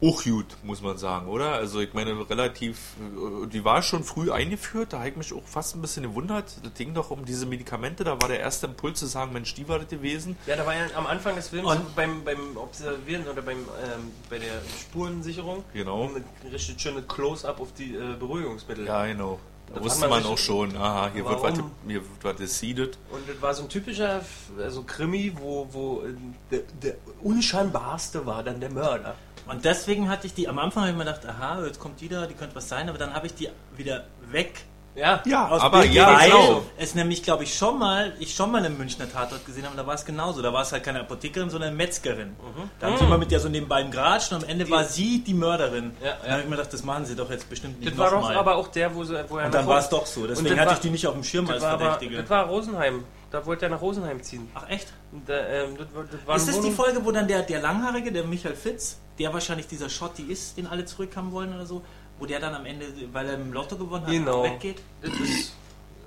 [0.03, 1.53] Auch gut, muss man sagen, oder?
[1.53, 5.47] Also ich meine, relativ, äh, die war schon früh eingeführt, da habe ich mich auch
[5.47, 6.57] fast ein bisschen gewundert.
[6.63, 9.67] Das ging doch um diese Medikamente, da war der erste Impuls zu sagen, Mensch, die
[9.67, 10.37] war das gewesen.
[10.47, 14.11] Ja, da war ja am Anfang des Films Und- beim, beim Observieren oder beim, ähm,
[14.29, 16.11] bei der Spurensicherung Genau.
[16.15, 18.85] ein richtig schönes Close-up auf die äh, Beruhigungsmittel.
[18.87, 19.39] Ja, genau.
[19.73, 21.71] Da wusste man auch schon, aha, hier wird, was, Warum?
[21.87, 22.99] hier wird was decided.
[23.11, 24.21] Und das war so ein typischer
[24.59, 26.15] also Krimi, wo, wo äh,
[26.51, 29.15] der, der unscheinbarste war dann der Mörder.
[29.47, 32.09] Und deswegen hatte ich die, am Anfang habe ich mir gedacht, aha, jetzt kommt die
[32.09, 34.65] da, die könnte was sein, aber dann habe ich die wieder weg
[34.97, 36.63] Ja, Ja, aus aber Bild, ja, weil genau.
[36.77, 39.79] es nämlich, glaube ich, schon mal, ich schon mal einen Münchner Tatort gesehen habe, und
[39.79, 40.41] da war es genauso.
[40.41, 42.37] Da war es halt keine Apothekerin, sondern eine Metzgerin.
[42.79, 43.09] Da haben sie Mhm.
[43.09, 45.93] immer mit der so nebenbei geratscht und am Ende Die- war sie die Mörderin.
[46.03, 48.11] Ja, Da habe ich mir gedacht, das machen sie doch jetzt bestimmt nicht das war
[48.11, 50.27] doch aber auch der, wo, sie, wo er Und dann war es doch so.
[50.27, 52.21] Deswegen hatte war- ich die nicht auf dem Schirm als war, aber, Verdächtige.
[52.23, 53.05] das war Rosenheim.
[53.33, 54.49] Da wollte er nach Rosenheim ziehen.
[54.55, 54.93] Ach echt?
[55.11, 58.13] Und, äh, ähm, das, das war Ist das die Folge, wo dann der, der Langhaarige,
[58.13, 61.83] der Michael Fitz, der wahrscheinlich dieser Schotti ist, den alle zurückhaben wollen oder so,
[62.25, 64.45] wo der dann am Ende, weil er im Lotto gewonnen hat, Genau.
[64.45, 64.81] weggeht?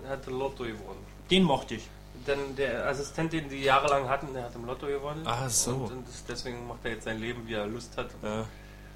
[0.03, 1.05] Er hat Lotto gewonnen.
[1.29, 1.87] Den mochte ich.
[2.25, 5.21] Denn der Assistent, den die jahrelang hatten, der hat im Lotto gewonnen.
[5.25, 5.71] Ach so.
[5.75, 8.09] Und, und das, deswegen macht er jetzt sein Leben, wie er Lust hat.
[8.23, 8.45] Ja.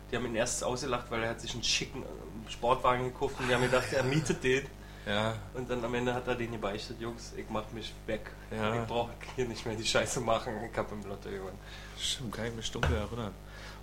[0.09, 2.03] Die haben ihn erst ausgelacht, weil er hat sich einen schicken
[2.49, 4.65] Sportwagen gekauft und die haben gedacht, er mietet den.
[5.05, 8.31] Ja, Und dann am Ende hat er den gebeichtet, Jungs, ich mach mich weg.
[8.51, 8.81] Ja.
[8.81, 10.53] Ich brauche hier nicht mehr die Scheiße machen.
[10.71, 11.57] Ich hab im Lotto gewonnen.
[11.99, 13.33] stimmt, kann ich mich dunkel erinnern.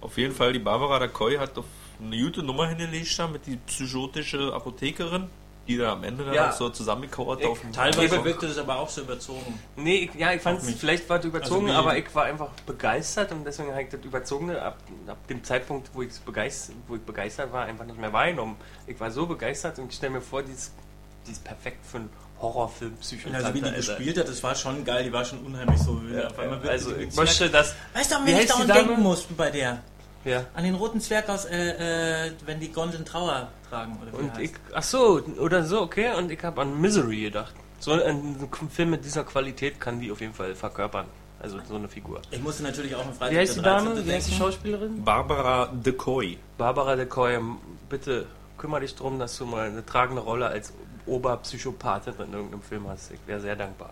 [0.01, 1.65] Auf jeden Fall, die Barbara Dacoy hat auf
[2.01, 5.29] eine gute Nummer hingelegt da mit die psychotische Apothekerin.
[5.67, 6.49] Die da am Ende dann Ja.
[6.49, 9.61] auch so zusammengekauert auf dem Teilweise wirkte das aber auch so überzogen.
[9.77, 10.79] Nee, ich, ja, ich fand nicht.
[10.79, 14.01] vielleicht war es überzogen, Also aber ich war einfach begeistert und deswegen habe ich das
[14.03, 18.57] Überzogene ab, ab dem Zeitpunkt, wo, begeistert, wo ich begeistert war, einfach nicht mehr wahrgenommen.
[18.87, 20.73] Ich war so begeistert und ich stelle mir vor, die ist,
[21.27, 23.35] die ist perfekt für einen Horrorfilm, Psychopath.
[23.35, 26.01] Also wie die gespielt hat, das war schon geil, die war schon unheimlich so.
[26.11, 27.75] Ja, auf einmal also ich möchte, dass...
[27.93, 29.83] Weißt du, an Wie wen ich dauernd denken musste bei der?
[30.29, 30.45] Ja.
[30.55, 34.31] An den roten Zwerg aus, äh, äh, wenn die Gondeln Trauer tragen, oder wie Und
[34.33, 37.55] heißt ich, ach so, oder so, okay, und ich habe an Misery gedacht.
[37.81, 41.07] So ein Film mit dieser Qualität kann die auf jeden Fall verkörpern.
[41.41, 42.21] Also so eine Figur.
[42.33, 43.91] Ich musste natürlich auch im Freitag Wie heißt die Dame?
[43.91, 44.07] 13.
[44.07, 44.35] Wie heißt die.
[44.35, 45.05] Schauspielerin?
[45.05, 46.37] Barbara Decoy.
[46.57, 47.39] Barbara de Coy,
[47.89, 48.27] bitte
[48.59, 50.73] kümmere dich darum, dass du mal eine tragende Rolle als
[51.07, 53.13] Oberpsychopathin in irgendeinem Film hast.
[53.13, 53.91] Ich wäre sehr dankbar.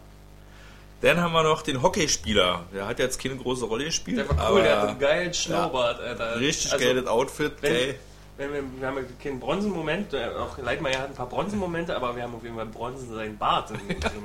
[1.06, 2.64] Dann haben wir noch den Hockeyspieler.
[2.74, 4.18] Der hat jetzt keine große Rolle gespielt.
[4.18, 6.40] Der war cool, der hat einen geilen Schnurrbart, Alter.
[6.40, 7.52] Richtig Also, geiles Outfit.
[7.60, 7.98] wenn- geil.
[8.38, 12.22] Wenn wir, wir haben ja keinen Bronzenmoment, auch Leitmeier hat ein paar Bronzenmomente, aber wir
[12.24, 14.04] haben auf jeden Fall Bronzen seinen Bart in gehabt.
[14.04, 14.20] Also,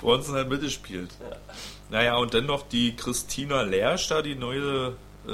[0.00, 1.10] Bronson hat mitgespielt.
[1.20, 1.36] Ja.
[1.90, 5.30] Naja, und dann noch die Christina Lersch da, die neue, äh,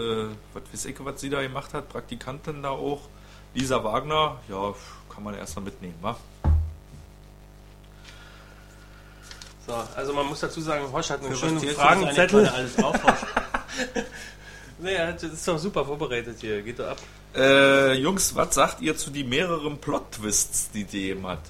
[0.52, 3.00] was weiß ich, was sie da gemacht hat, Praktikantin da auch.
[3.54, 4.74] Lisa Wagner, ja,
[5.12, 6.16] kann man erstmal mitnehmen, wa?
[9.66, 12.46] So, also man muss dazu sagen, Hosch hat einen Für schönen Fragenzettel.
[12.54, 13.24] alles auf, Horst?
[14.78, 16.98] Nee, er hat- das ist doch super vorbereitet hier, geht doch ab.
[17.34, 21.40] Äh, Jungs, was sagt ihr zu die mehreren Plot-Twists, die die eben hat?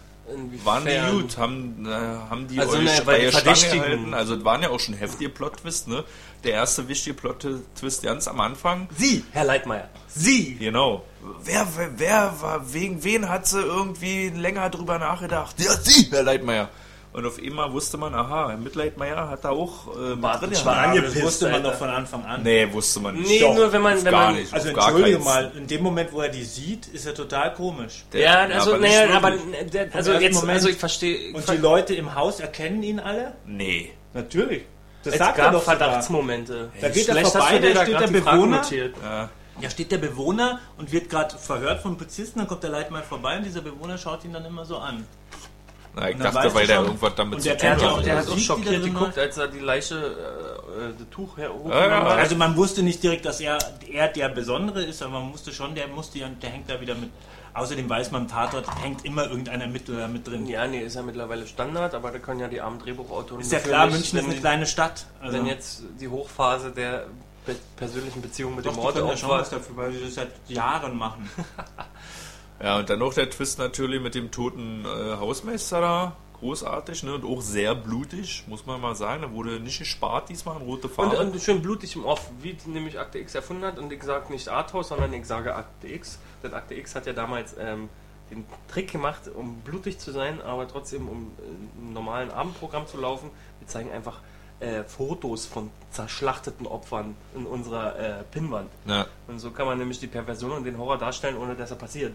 [0.64, 1.38] Waren die gut?
[1.38, 4.14] Haben, äh, haben die Also, euch ne, bei der Stange Verdächtigen- gehalten?
[4.14, 6.02] Also, es waren ja auch schon heftige Plot-Twists, ne?
[6.42, 8.88] Der erste wichtige Plot-Twist ganz am Anfang.
[8.96, 10.54] Sie, Herr Leitmeier, Sie!
[10.56, 11.04] Genau.
[11.44, 15.54] Wer, wer, wer war, wegen wen hat sie irgendwie länger drüber nachgedacht?
[15.60, 16.70] Ja, sie, Herr Leitmeier.
[17.16, 20.64] Und auf einmal wusste man, aha, Herr Mitleitmeier hat da auch äh, mit Warte, drin
[20.66, 22.42] war angepisst, wusste man doch von Anfang an.
[22.42, 23.26] Nee, wusste man nicht.
[23.26, 24.52] Nee, Doch, nur wenn man, wenn man, nicht.
[24.52, 28.04] Also entschuldige mal, in dem Moment, wo er die sieht, ist er total komisch.
[28.12, 29.32] Der- ja, also, aber naja, aber,
[29.72, 30.56] der, also jetzt, Moment.
[30.56, 33.32] also ich verstehe, Und die Leute im Haus erkennen ihn alle?
[33.46, 33.94] Nee.
[34.12, 34.64] Natürlich.
[35.02, 35.62] Das es sagt er gab doch.
[35.62, 36.70] Verdachtsmomente.
[36.82, 38.62] Da geht er vorbei, da steht der Bewohner.
[38.70, 39.30] Ja.
[39.62, 43.38] Da steht der Bewohner und wird gerade verhört vom Polizisten, dann kommt der Leitmann vorbei
[43.38, 45.06] und dieser Bewohner schaut ihn dann immer so an.
[45.98, 48.36] Na, ich dachte, weil der schon- irgendwas damit zu tun hat, auch, der hat da
[48.38, 52.04] schockiert geguckt, als er die Leiche, äh, äh, das Tuch her hochgenommen Ja, ja.
[52.04, 52.18] hat.
[52.18, 53.56] Also man wusste nicht direkt, dass er,
[53.90, 56.94] er der Besondere ist, aber man musste schon, der musste ja, der hängt da wieder
[56.94, 57.10] mit.
[57.54, 60.46] Außerdem weiß man, im Tatort hängt immer irgendein Ermittler mit drin.
[60.46, 63.40] Ja, nee, ist ja mittlerweile Standard, aber da können ja die armen Drehbuchautoren.
[63.40, 65.06] Ist ja klar, nicht, München ist eine kleine Stadt.
[65.22, 67.06] Also Wenn jetzt die Hochphase der
[67.76, 70.98] persönlichen Beziehung mit doch, dem können ja schon was dafür, weil sie das seit Jahren
[70.98, 71.30] machen.
[72.62, 76.16] Ja, und dann noch der Twist natürlich mit dem toten äh, Hausmeister da.
[76.38, 77.14] Großartig, ne?
[77.14, 79.22] Und auch sehr blutig, muss man mal sagen.
[79.22, 81.18] Da wurde nicht gespart diesmal in rote Und, Farbe.
[81.18, 83.78] und schön blutig im Off, wie die nämlich Akte X erfunden hat.
[83.78, 86.18] Und ich sage nicht Arthouse, sondern ich sage Akte X.
[86.42, 87.88] Denn Akte X hat ja damals ähm,
[88.30, 92.98] den Trick gemacht, um blutig zu sein, aber trotzdem um äh, im normalen Abendprogramm zu
[93.00, 93.30] laufen.
[93.60, 94.20] Wir zeigen einfach
[94.60, 98.70] äh, Fotos von zerschlachteten Opfern in unserer äh, Pinnwand.
[98.84, 99.06] ja.
[99.26, 102.14] Und so kann man nämlich die Perversion und den Horror darstellen, ohne dass er passiert.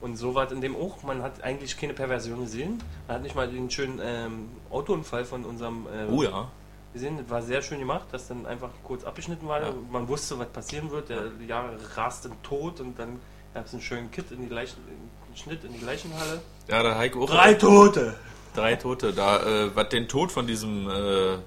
[0.00, 1.02] Und so war es in dem auch.
[1.02, 2.82] Man hat eigentlich keine Perversion gesehen.
[3.06, 6.48] Man hat nicht mal den schönen ähm, Autounfall von unserem äh, Oh ja.
[6.92, 7.18] gesehen.
[7.18, 9.62] Das war sehr schön gemacht, dass dann einfach kurz abgeschnitten war.
[9.62, 9.72] Ja.
[9.90, 11.08] Man wusste, was passieren wird.
[11.08, 13.18] Der Jahre rast in Tod und dann
[13.54, 14.76] gab es einen schönen Kit in die Leichen,
[15.26, 16.40] einen Schnitt in die Leichenhalle.
[16.68, 17.58] Ja, da Heike auch.
[17.58, 18.14] Tote!
[18.56, 19.12] Drei Tote.
[19.12, 21.38] Da, äh, was den Tod von diesem äh, äh,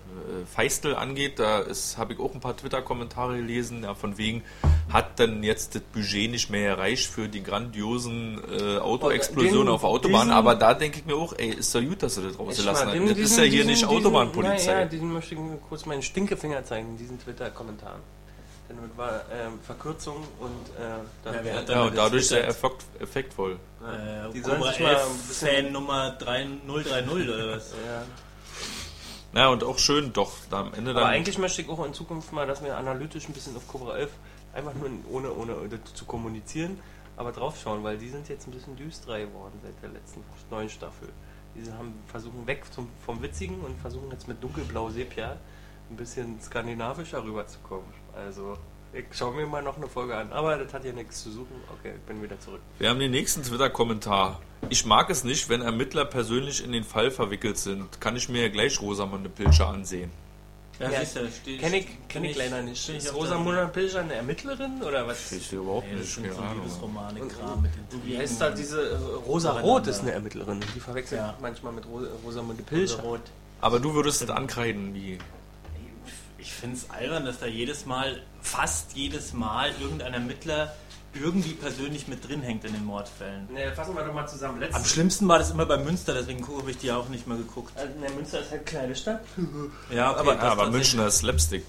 [0.45, 1.63] Feistel angeht, da
[1.97, 4.43] habe ich auch ein paar Twitter-Kommentare gelesen, ja, von wegen,
[4.91, 9.83] hat denn jetzt das Budget nicht mehr erreicht für die grandiosen äh, Autoexplosionen Den- auf
[9.83, 12.91] Autobahnen, aber da denke ich mir auch, ey, ist doch gut, dass sie das rausgelassen
[12.91, 14.71] den- Das ist diesen- ja hier diesen- nicht diesen- Autobahnpolizei.
[14.71, 17.99] Ja, diesen möchte ich mir kurz meinen Stinkefinger zeigen, in diesen Twitter-Kommentaren.
[18.69, 22.47] Denn damit war ähm, Verkürzung und äh, dann Ja, wer hat ja, und dadurch sehr
[22.47, 23.59] effekt, effektvoll.
[23.83, 25.47] äh, Äh, die sollen sich mal 11 ein bisschen.
[25.47, 27.73] Fan Nummer 3030 oder was?
[27.85, 28.03] Ja.
[29.31, 31.03] Na, und auch schön doch, da am Ende dann.
[31.03, 33.95] Aber eigentlich möchte ich auch in Zukunft mal, dass wir analytisch ein bisschen auf Cobra
[33.97, 34.09] 11
[34.53, 36.79] einfach nur ohne, ohne zu kommunizieren,
[37.15, 41.09] aber draufschauen, weil die sind jetzt ein bisschen düsterer geworden seit der letzten neuen Staffel.
[41.55, 45.37] Die haben versuchen weg zum, vom Witzigen und versuchen jetzt mit dunkelblau Sepia
[45.91, 47.85] ein bisschen skandinavischer rüberzukommen.
[48.25, 48.57] Also
[48.93, 51.55] ich schaue mir mal noch eine Folge an, aber das hat ja nichts zu suchen.
[51.79, 52.61] Okay, ich bin wieder zurück.
[52.79, 54.39] Wir haben den nächsten Twitter-Kommentar.
[54.69, 58.01] Ich mag es nicht, wenn Ermittler persönlich in den Fall verwickelt sind.
[58.01, 60.11] Kann ich mir gleich Rosamunde Pilcher ansehen.
[60.79, 62.87] Ja, Ja, siehst du, steht- Kenne ich, kenn ich leider nicht.
[62.89, 65.29] Ist Rosamunda Pilcher eine Ermittlerin oder was?
[65.33, 66.55] Ich überhaupt Nee, das nicht, keine so Ahnung.
[66.63, 68.95] Liebesromane-Kram mit den Wie heißt da diese äh,
[69.27, 70.61] Rosa Rot ist eine Ermittlerin.
[70.75, 71.35] Die verwechselt Ja.
[71.41, 73.01] manchmal mit Ro Rosamunde Pilcher.
[73.01, 73.19] Rot.
[73.61, 75.17] Aber du würdest es ankreiden, wie.
[76.39, 80.73] Ich finde es albern, dass da jedes Mal, fast jedes Mal, irgendein Ermittler
[81.13, 83.51] irgendwie persönlich mit drin hängt in den Mordfällen.
[83.51, 84.55] Ne, fassen wir doch mal zusammen.
[84.55, 87.37] Am Letztes schlimmsten war das immer bei Münster, deswegen habe ich die auch nicht mehr
[87.37, 87.71] geguckt.
[87.75, 89.21] also, ne, Münster ist halt kleine Stadt.
[89.91, 90.69] Ja, okay, aber, ja, aber.
[90.69, 91.65] Münchner ist Slapstick.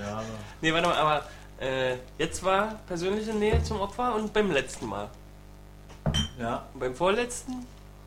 [0.00, 0.24] Ja, aber
[0.60, 1.24] Nee, warte mal, aber
[1.60, 5.08] äh, jetzt war persönliche Nähe zum Opfer und beim letzten Mal.
[6.38, 6.64] ja.
[6.72, 7.66] Und beim vorletzten,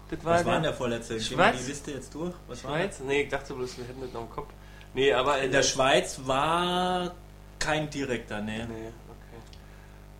[0.09, 1.15] das war Was war denn der vorletzte?
[1.17, 1.57] Gehen wir Schweiz?
[1.61, 2.33] die Liste jetzt durch?
[2.47, 2.99] Was war Schweiz?
[3.05, 4.47] Nee, ich dachte bloß, wir hätten das noch im Kopf.
[4.93, 7.11] Nee, aber In der Schweiz war
[7.59, 8.67] kein direkter, ne.
[8.67, 9.39] Nee, okay.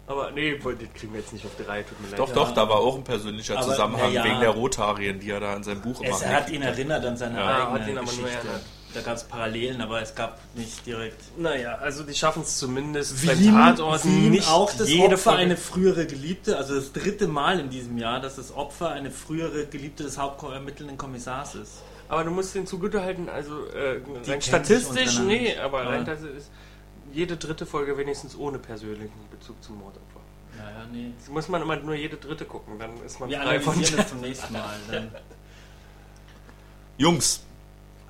[0.08, 2.20] Aber nee, das kriegen wir jetzt nicht auf die Reihe, tut mir leid.
[2.20, 2.36] Doch, Ja.
[2.36, 4.24] doch, da war auch ein persönlicher Aber, Zusammenhang ja.
[4.24, 7.18] wegen der Rotarien, die er da in seinem Buch immer Es hat ihn erinnert an
[7.18, 8.48] seine Ja, eigene hat ihn aber nur Geschichte.
[8.48, 8.62] erinnert.
[8.92, 11.22] Da gab es Parallelen, aber es gab nicht direkt.
[11.38, 15.34] Naja, also die schaffen es zumindest Wien, beim Tatort Wien nicht auch das jede Opfer
[15.36, 19.68] eine frühere Geliebte, also das dritte Mal in diesem Jahr, dass das Opfer eine frühere
[19.68, 21.84] Geliebte des hauptermittelnden Kommissars ist.
[22.10, 25.90] Aber du musst den zugutehalten, also äh, rein statistisch, nee, aber Ja.
[25.90, 26.50] rein das ist
[27.14, 30.20] jede dritte Folge wenigstens ohne persönlichen Bezug zum Mordopfer.
[30.58, 31.14] Naja, nee.
[31.20, 33.98] Das muss man immer nur jede dritte gucken, dann ist man Wir frei von analysieren
[34.02, 34.76] das zum nächsten Mal.
[34.92, 35.12] Dann.
[36.98, 37.44] Jungs,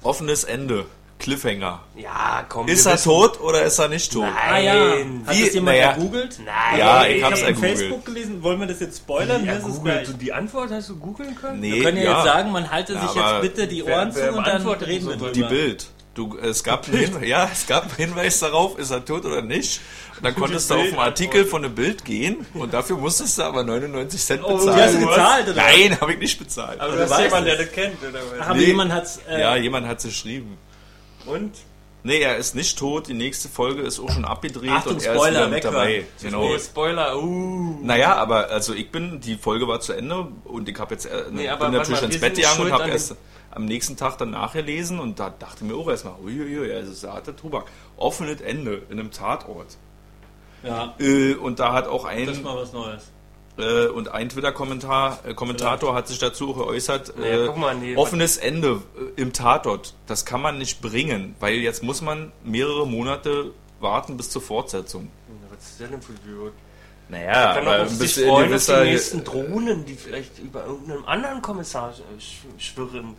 [0.01, 0.85] offenes Ende,
[1.19, 1.81] Cliffhanger.
[1.97, 2.67] Ja, komm.
[2.67, 4.23] Ist er wissen- tot oder ist er nicht tot?
[4.23, 4.33] Nein.
[4.49, 4.73] Ah ja,
[5.25, 5.91] hat Wie- das jemand naja.
[5.93, 6.39] gegoogelt?
[6.45, 6.79] Nein.
[6.79, 7.77] Ja, ich ich habe hab's ergoogelt.
[7.77, 8.41] Facebook gelesen.
[8.43, 9.45] Wollen wir das jetzt spoilern?
[9.45, 11.59] Ja, du die Antwort hast du googeln können?
[11.59, 13.85] Nee, Wir können ja, ja, jetzt sagen, man halte Ja, sich jetzt aber bitte die
[13.85, 15.31] wer- Ohren wer zu und dann reden wir so drüber.
[15.31, 15.85] Die Bild.
[16.15, 19.41] Du, es gab einen Hin ja, es gab einen Hinweis darauf, ist er tot oder
[19.41, 19.79] nicht.
[20.17, 23.43] Und dann konntest du auf einen Artikel von einem Bild gehen und dafür musstest du
[23.43, 24.75] aber 99 Cent Oh, bezahlen.
[24.77, 25.55] Die hast du gezahlt, oder?
[25.55, 26.79] Nein, habe ich nicht bezahlt.
[26.81, 28.47] Aber Also du hast jemanden, der das kennt, oder was?
[28.47, 28.65] Aber Nee.
[28.65, 29.19] jemand hat's.
[29.29, 30.57] Äh, ja, jemand hat es geschrieben.
[31.25, 31.51] Und?
[32.01, 33.07] Nee, er ist nicht tot.
[33.07, 36.05] Die nächste Folge ist auch schon abgedreht Achtung, und er Spoiler, ist wieder mit dabei.
[36.21, 36.57] Genau.
[36.57, 37.79] Spoiler, uh.
[37.81, 41.25] Naja, aber also ich bin, die Folge war zu Ende und ich habe jetzt äh,
[41.29, 43.15] Nee, bin natürlich mal, ins Bett gegangen und habe erst
[43.51, 47.35] am nächsten Tag dann nachgelesen und da dachte mir auch erstmal, uiuiui, also ist harter
[47.35, 47.65] Tobak.
[47.97, 49.77] Offenes Ende in einem Tatort.
[50.63, 53.11] ja, Äh, und da hat auch ein das ist mal was Neues.
[53.59, 57.13] Äh, und ein Twitter-Kommentar äh, hat sich dazu geäußert.
[57.19, 58.81] Äh, guck mal, nee, offenes Ende
[59.17, 64.17] äh, im Tatort, das kann man nicht bringen, weil jetzt muss man mehrere Monate warten
[64.17, 65.09] bis zur Fortsetzung.
[65.51, 66.53] Was ist denn für Idiot?
[67.09, 71.89] Naja, kann aber sich freuen auf die nächsten Drohnen, die vielleicht über irgendeinem anderen Kommissar
[71.89, 73.15] äh, sch- schwirren.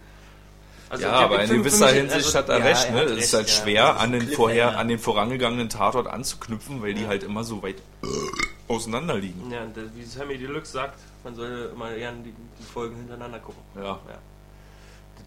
[0.88, 2.90] Also, Ja, aber in gewisser mich- Hinsicht also, hat er ja, recht.
[2.92, 3.02] Ne?
[3.02, 3.54] Es ist halt ja.
[3.62, 7.62] schwer, ist an den, vorher, an den vorangegangenen Tatort anzuknüpfen, weil die halt immer so
[7.62, 7.76] weit
[8.70, 9.50] auseinander liegen.
[9.50, 13.62] Ja, wie Sammy Deluxe sagt, man soll immer gerne die, die Folgen hintereinander gucken.
[13.74, 13.82] Ja.
[13.82, 14.18] Ja.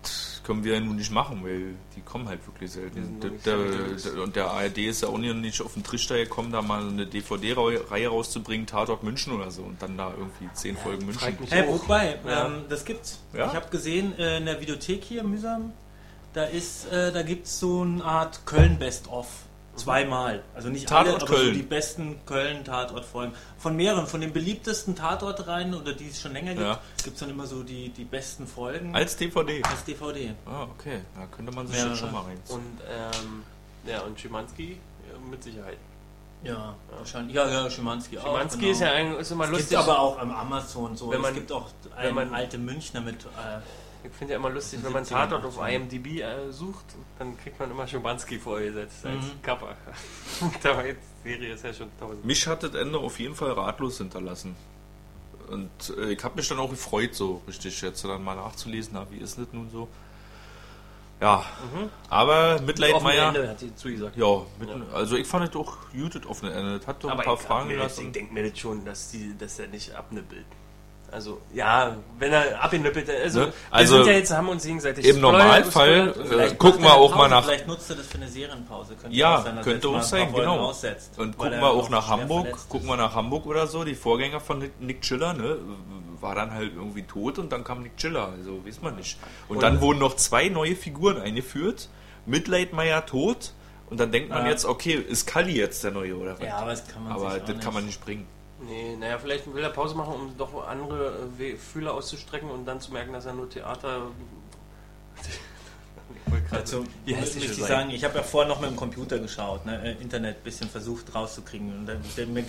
[0.02, 3.20] Das können wir ja nun nicht machen, weil die kommen halt wirklich Wir selten.
[3.22, 6.62] Der, der, der, und der ARD ist ja auch nicht auf den Trichter gekommen, da
[6.62, 11.38] mal eine DVD-Reihe rauszubringen, Tatort München oder so, und dann da irgendwie zehn Folgen München.
[11.50, 12.48] Hey, wobei, Ja.
[12.48, 13.20] ähm, das gibt's.
[13.34, 13.48] Ja?
[13.48, 15.72] Ich habe gesehen, äh, in der Videothek hier mühsam,
[16.34, 19.28] da ist, äh, da gibt's so eine Art Köln Best of.
[19.76, 20.44] Zweimal.
[20.54, 23.34] Also nicht Tatort alle, aber so die besten Köln-Tatort-Folgen.
[23.58, 26.80] Von mehreren, von den beliebtesten Tatortreihen oder die es schon länger gibt, Ja.
[27.04, 29.64] gibt's dann immer so die, die besten Folgen Als DVD.
[29.64, 30.34] als DVD.
[30.46, 31.02] Ah, okay.
[31.16, 32.38] Da könnte man sich schon mal rein.
[32.50, 33.44] Und, ähm,
[33.88, 34.78] ja, und Schimanski
[35.12, 35.78] ja, mit Sicherheit.
[36.44, 37.36] Ja, wahrscheinlich.
[37.36, 38.26] Ja, ja, Schimanski auch.
[38.26, 38.72] Schimanski genau.
[38.74, 39.70] ist ja ein, ist immer Es lustig.
[39.70, 41.10] gibt aber auch am Amazon so.
[41.10, 43.16] Wenn man- es gibt auch wenn einen man- alte Münchner mit.
[43.26, 43.60] Äh,
[44.04, 45.70] Ich finde ja immer lustig, wenn man 70ern, Tatort auf 80ern.
[45.76, 46.86] IMDb äh, sucht,
[47.20, 49.42] dann kriegt man immer Schimanski vorgesetzt als Mhm.
[49.42, 49.76] Cover.
[50.64, 52.26] Dabei die Serie ist ja schon tausend.
[52.26, 54.56] Mich hat das Ende auf jeden Fall ratlos hinterlassen.
[55.50, 59.06] Und äh, ich habe mich dann auch gefreut, so richtig jetzt dann mal nachzulesen, na,
[59.10, 59.88] wie ist das nun so?
[61.22, 61.46] Ja,
[62.10, 63.30] aber Mitleid Meier.
[63.30, 64.18] Ende hat sie zugesagt.
[64.18, 66.80] Ja, mit, also ich fand es auch gut, das offene Ende.
[66.80, 68.08] Das hat doch ein paar ich, Fragen gelassen.
[68.08, 70.46] ich denke mir das schon, dass, die, dass er nicht abnippelt.
[71.14, 73.46] Also, ja, wenn er abnippelt, also, Ne?
[73.48, 76.14] wir Also, sind ja jetzt, haben uns gegenseitig Im Normalfall
[76.50, 78.96] äh, gucken wir auch mal nach Vielleicht nutzt er das für eine Serienpause.
[78.96, 80.60] Könnte Ja, auch sein, dass er könnte auch ein sein, genau.
[80.60, 83.84] Aussetzt, und gucken wir auch nach Hamburg, gucken wir nach Hamburg oder so.
[83.84, 85.58] Die Vorgänger von Nick- Nick Chiller, ne,
[86.20, 89.18] war dann halt irgendwie tot und dann kam Nick Chiller, also weiß man nicht.
[89.48, 91.90] Und, Und- dann wurden noch zwei neue Figuren eingeführt.
[92.26, 93.52] Mitleidmeier tot
[93.90, 94.52] und dann denkt man Ja.
[94.52, 96.46] jetzt, okay, ist Kali jetzt der neue oder was?
[96.48, 97.98] Ja, aber das kann man aber sich auch das kann man nicht.
[98.00, 98.28] nicht bringen.
[98.62, 102.80] Nee, naja, vielleicht will er Pause machen, um doch andere äh, Fühler auszustrecken und dann
[102.80, 104.08] zu merken, dass er nur Theater.
[106.26, 108.76] Ich wollte gerade- Also, Wie heißt ich sagen, ich habe ja vorher noch mit dem
[108.76, 111.70] Computer geschaut, ne, äh, Internet ein bisschen versucht rauszukriegen.
[111.80, 111.94] Und da,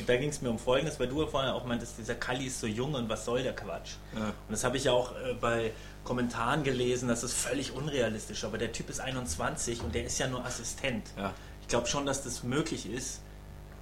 [0.06, 2.60] da, ging es mir um Folgendes, weil du ja vorher auch meintest, dieser Kali ist
[2.60, 3.92] so jung und was soll der Quatsch?
[4.14, 4.26] Ja.
[4.26, 8.44] Und das habe ich ja auch äh, bei Kommentaren gelesen, das ist völlig unrealistisch.
[8.44, 11.06] Aber der Typ ist 21 und der ist ja nur Assistent.
[11.16, 11.32] Ja.
[11.62, 13.22] Ich glaube schon, dass das möglich ist.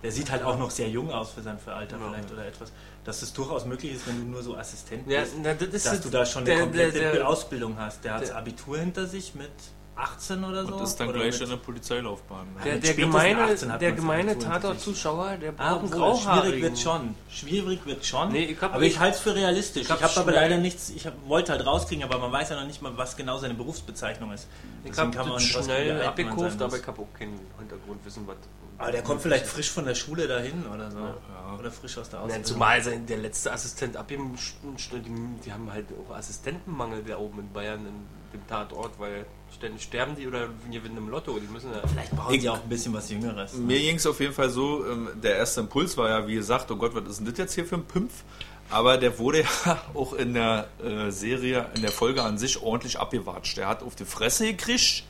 [0.03, 2.09] Der sieht halt auch noch sehr jung aus für sein für Alter Ja.
[2.09, 2.73] vielleicht oder etwas.
[3.05, 5.87] Dass es durchaus möglich ist, wenn du nur so Assistent Ja, bist, na, das ist
[5.87, 8.05] dass du da schon der- eine komplette der- der- Ausbildung hast.
[8.05, 9.51] Der hat das Abitur hinter sich mit
[9.95, 10.75] 18 oder so.
[10.75, 12.47] Und ist dann oder gleich in der Polizeilaufbahn.
[12.59, 14.39] Ja, Der, der gemeine, 18 hat der gemeine.
[14.39, 16.43] Tatort-Zuschauer, der Ah, braucht Grauhaarigen.
[16.51, 17.15] schwierig wird schon.
[17.31, 18.33] Schwierig wird schon.
[18.33, 19.83] Nee, ich hab- aber ich ich- halte es für realistisch.
[19.83, 22.49] ich Ich hab habe aber leider nichts, ich hab, wollte halt rauskriegen, aber man weiß
[22.51, 24.49] ja noch nicht mal, was genau seine Berufsbezeichnung ist.
[24.85, 28.37] Ich habe kann man das schnell abgekauft, aber ich habe auch keinen Hintergrundwissen, was...
[28.83, 30.99] Aber der kommt vielleicht frisch von der Schule dahin oder so.
[30.99, 31.57] Ja.
[31.59, 32.45] Oder frisch aus der Ja, Ausbildung.
[32.45, 37.41] zumal sein, der letzte Assistent ab ihm, die, die haben halt auch Assistentenmangel da oben
[37.41, 37.95] in Bayern in
[38.33, 41.39] dem Tatort, weil ständig sterben die oder gewinnen im Lotto.
[41.39, 41.87] Die müssen ja.
[41.87, 43.53] Vielleicht brauchen sie auch ein bisschen was Jüngeres.
[43.55, 46.71] Mir ging es auf jeden Fall so, ähm, der erste Impuls war ja, wie gesagt,
[46.71, 48.25] oh Gott, was ist denn das jetzt hier für ein Pimpf?
[48.71, 52.99] Aber der wurde ja auch in der äh, Serie, in der Folge an sich ordentlich
[52.99, 53.59] abgewatscht.
[53.59, 55.05] Er hat auf die Fresse gekriegt,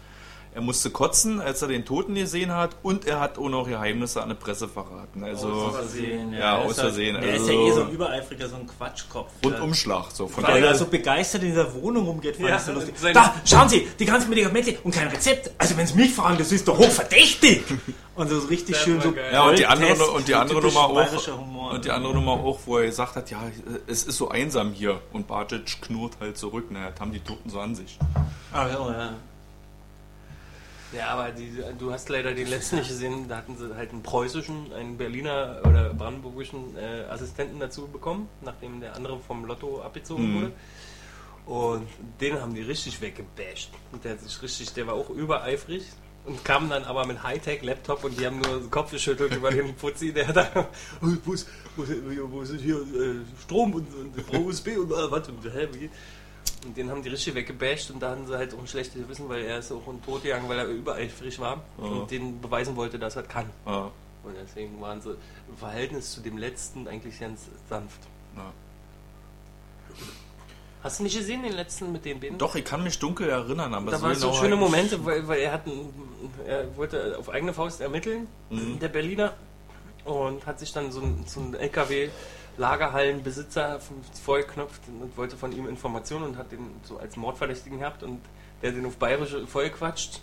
[0.54, 4.22] er musste kotzen, als er den Toten gesehen hat und er hat auch noch Geheimnisse
[4.22, 5.24] an der Presse verraten.
[5.24, 7.80] Also Aus Versehen, Ja, Er aus ist halt- Versehen, Der ist also- ja eh so
[7.82, 9.30] ein Übereifriger, so ein Quatschkopf.
[9.44, 10.10] Rundumschlag.
[10.12, 12.94] So, von Weil er so begeistert in dieser Wohnung rumgeht, fand Ja, ich so lustig.
[13.14, 15.50] Da, schauen Sie, die ganzen Medikamente und kein Rezept.
[15.58, 17.62] Also wenn Sie mich fragen, das ist doch hochverdächtig.
[18.14, 19.12] Und so richtig schön so.
[19.12, 19.30] geil.
[19.32, 21.70] ja, und die andere, und die so andere Nummer auch, Humor.
[21.72, 23.40] und die andere Nummer auch, wo er gesagt hat, ja,
[23.86, 25.00] es ist so einsam hier.
[25.14, 27.98] Und Bartic knurrt halt zurück, naja, das haben die Toten so an sich.
[28.52, 29.12] Ah, ja, ja.
[30.92, 33.28] Ja, aber die, du hast leider den letzten nicht gesehen.
[33.28, 38.80] Da hatten sie halt einen preußischen, einen Berliner oder brandenburgischen äh, Assistenten dazu bekommen, nachdem
[38.80, 40.34] der andere vom Lotto abgezogen Mhm.
[40.34, 40.52] wurde.
[41.46, 41.88] Und
[42.20, 43.70] den haben die richtig weggebasht.
[43.90, 45.84] Und der, sich richtig, der war auch übereifrig
[46.24, 49.74] und kam dann aber mit Hightech-Laptop und die haben nur den Kopf geschüttelt über den
[49.76, 50.46] Fuzzi, der da,
[51.02, 51.92] "Oh, wo ist, wo ist,
[52.30, 55.90] wo ist hier äh, Strom und, und USB und äh, was und hä, wie?
[56.64, 59.28] Und den haben die richtig weggebasht und da hatten sie halt auch ein schlechtes Gewissen,
[59.28, 61.84] weil er ist auch ein Tod gegangen, weil er übereifrig war Ja.
[61.84, 63.50] und den beweisen wollte, dass er kann.
[63.66, 63.90] Ja,
[64.24, 65.10] Und deswegen waren sie
[65.48, 67.98] im Verhältnis zu dem letzten eigentlich ganz sanft.
[68.36, 68.52] ja.
[70.82, 72.38] Hast du nicht gesehen, den letzten mit den Binden?
[72.38, 75.28] Doch, ich kann mich dunkel erinnern, aber Da waren so genau schöne halt- Momente, weil,
[75.28, 75.92] weil er hat ein,
[76.44, 78.80] er wollte auf eigene Faust ermitteln, Mhm.
[78.80, 79.32] der Berliner,
[80.04, 82.10] und hat sich dann so ein, so ein LKW
[82.56, 83.80] Lagerhallenbesitzer
[84.22, 88.20] vollgeknopft und wollte von ihm Informationen und hat den so als Mordverdächtigen gehabt und
[88.60, 90.20] der den auf Bayerische vollquatscht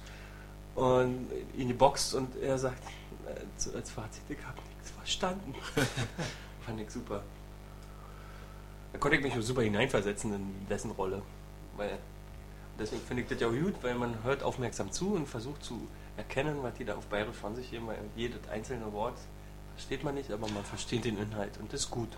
[0.75, 1.27] und
[1.57, 2.83] ihn geboxt und er sagt
[3.27, 5.55] äh, als Fazit, ich habe nichts verstanden.
[6.61, 7.23] Fand ich super.
[8.93, 11.21] Da konnte ich mich super hineinversetzen in dessen Rolle.
[11.77, 11.97] Weil
[12.79, 15.87] deswegen finde ich das ja auch gut, weil man hört aufmerksam zu und versucht zu
[16.17, 19.17] erkennen, was die da auf Bayerisch von sich geben, weil jedes einzelne Wort
[19.79, 22.09] versteht man nicht, aber man versteht den Inhalt und das ist gut.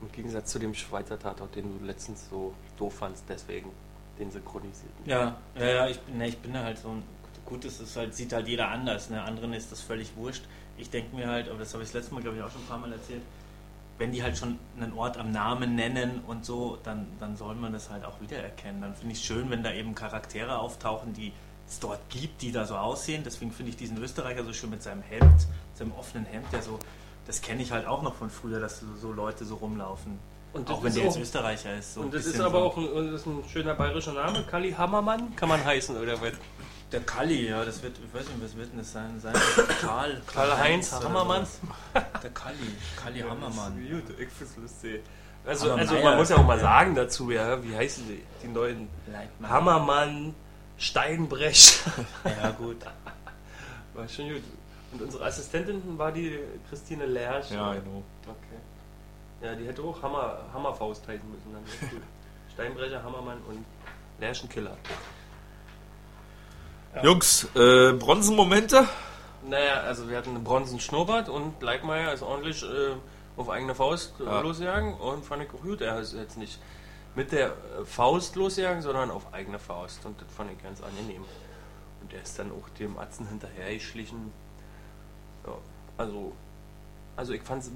[0.00, 3.70] Im Gegensatz zu dem Schweizer Tatort, den du letztens so doof fandst, deswegen
[4.18, 5.04] den synchronisierten.
[5.04, 7.02] Ja, ja, ja, ich, bin- ne, ich bin da halt so ein.
[7.44, 9.10] Gut, das ist halt, sieht halt jeder anders.
[9.10, 9.22] Ne?
[9.22, 10.44] Anderen ist das völlig wurscht.
[10.78, 12.60] Ich denke mir halt, aber das habe ich das letzte Mal, glaube ich, auch schon
[12.62, 13.22] ein paar Mal erzählt,
[13.98, 17.72] wenn die halt schon einen Ort am Namen nennen und so, dann, dann soll man
[17.72, 18.80] das halt auch wiedererkennen.
[18.82, 21.32] Dann finde ich es schön, wenn da eben Charaktere auftauchen, die
[21.68, 23.22] es dort gibt, die da so aussehen.
[23.24, 26.78] Deswegen finde ich diesen Österreicher so schön mit seinem Hemd, seinem offenen Hemd, der so,
[27.26, 30.18] das kenne ich halt auch noch von früher, dass so, Leute so rumlaufen.
[30.54, 31.94] Und auch wenn der jetzt Österreicher ist.
[31.94, 32.64] So und das ist aber so.
[32.66, 34.44] auch ein, das ist ein schöner bayerischer Name.
[34.44, 36.32] Kali Hammermann kann man heißen, oder was?
[36.90, 39.20] Der Kalli, ja, das wird, ich weiß nicht, was wird denn das sein?
[39.20, 39.34] sein
[39.82, 40.22] Karl.
[40.32, 41.46] Karl-Heinz oder Hammermann?
[41.94, 42.56] Der Kalli,
[42.96, 43.74] Kalli Hammermann.
[43.90, 45.02] Gut, ich find's lustig.
[45.44, 45.90] Also, Hammermeier.
[45.90, 49.50] also man muss ja auch mal sagen dazu, ja, wie heißen die, die neuen Leitmann.
[49.50, 50.34] Hammermann,
[50.78, 51.80] Steinbrech.
[52.24, 52.76] Ja, gut.
[53.94, 54.42] War schon gut.
[54.92, 56.38] Und unsere Assistentin war die
[56.70, 57.50] Christine Lersch.
[57.50, 58.02] Ja, genau.
[58.26, 59.46] Okay.
[59.46, 61.52] Ja, die hätte auch Hammer, Hammerfaust heißen müssen.
[61.52, 62.02] Dann gut.
[62.54, 63.64] Steinbrecher, Hammermann und
[64.18, 64.76] Lärschenkiller.
[67.02, 68.88] Jungs, äh, Bronzenmomente?
[69.48, 72.94] Naja, also wir hatten einen Bronzen Schnurrbart und Bleikmeier ist ordentlich äh,
[73.36, 74.40] auf eigene Faust äh, Ja.
[74.40, 75.80] losgegangen und fand ich auch gut.
[75.80, 76.58] Er ist jetzt nicht
[77.14, 81.24] mit der äh, Faust losgegangen, sondern auf eigene Faust und das fand ich ganz angenehm.
[82.00, 84.32] Und er ist dann auch dem Atzen hinterhergeschlichen.
[85.46, 85.52] Ja,
[85.96, 86.32] also,
[87.16, 87.72] also ich fand es äh,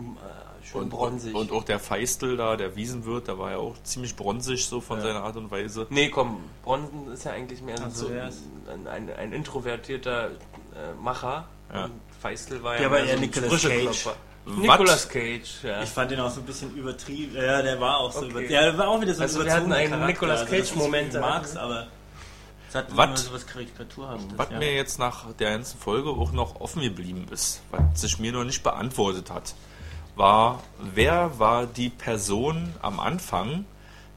[0.65, 1.35] schön Und, bronzig.
[1.35, 4.99] und auch der Feistel da, der Wiesenwirt, der war ja auch ziemlich bronzig so von
[4.99, 5.05] Ja.
[5.07, 5.87] seiner Art und Weise.
[5.91, 8.31] Nee, komm, Bronson ist ja eigentlich mehr Ach so, der
[8.73, 11.49] ein, ein, ein introvertierter äh, Macher.
[11.73, 11.87] Ja.
[11.87, 14.17] Und Feistel war Der ja war mehr eher so ein Nicolas Sprücheklopfer.
[14.45, 15.83] Nicolas Cage, ja.
[15.83, 17.37] Ich fand den auch so ein bisschen übertrieben.
[17.37, 18.29] Ja, der war auch so Okay.
[18.31, 18.53] übertrieben.
[18.55, 20.07] Ja, der war auch wieder so ein Also wir überzogener hatten einen Charakter.
[20.13, 21.15] Nicolas Also Cage-Moment.
[21.15, 21.87] Ich mag's, aber
[22.75, 24.27] hat Was- immer so was Karikaturhaftes.
[24.39, 24.59] Was ja.
[24.59, 28.45] mir jetzt nach der ganzen Folge auch noch offen geblieben ist, was sich mir noch
[28.45, 29.55] nicht beantwortet hat,
[30.17, 33.65] war, wer war die Person am Anfang,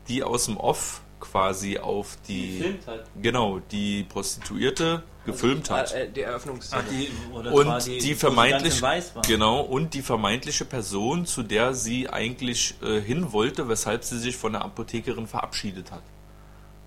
[0.08, 1.02] die aus dem Off
[1.36, 3.06] quasi auf die, gefilmt hat.
[3.22, 5.94] genau, die Prostituierte gefilmt hat.
[5.94, 6.84] Äh, äh, die Eröffnungsszene.
[6.86, 8.82] Ach, die, oder und zwar die, ganz vermeintlich
[9.28, 14.38] genau und die vermeintliche Person, zu der sie eigentlich äh, hin wollte, weshalb sie sich
[14.38, 16.04] von der Apothekerin verabschiedet hat.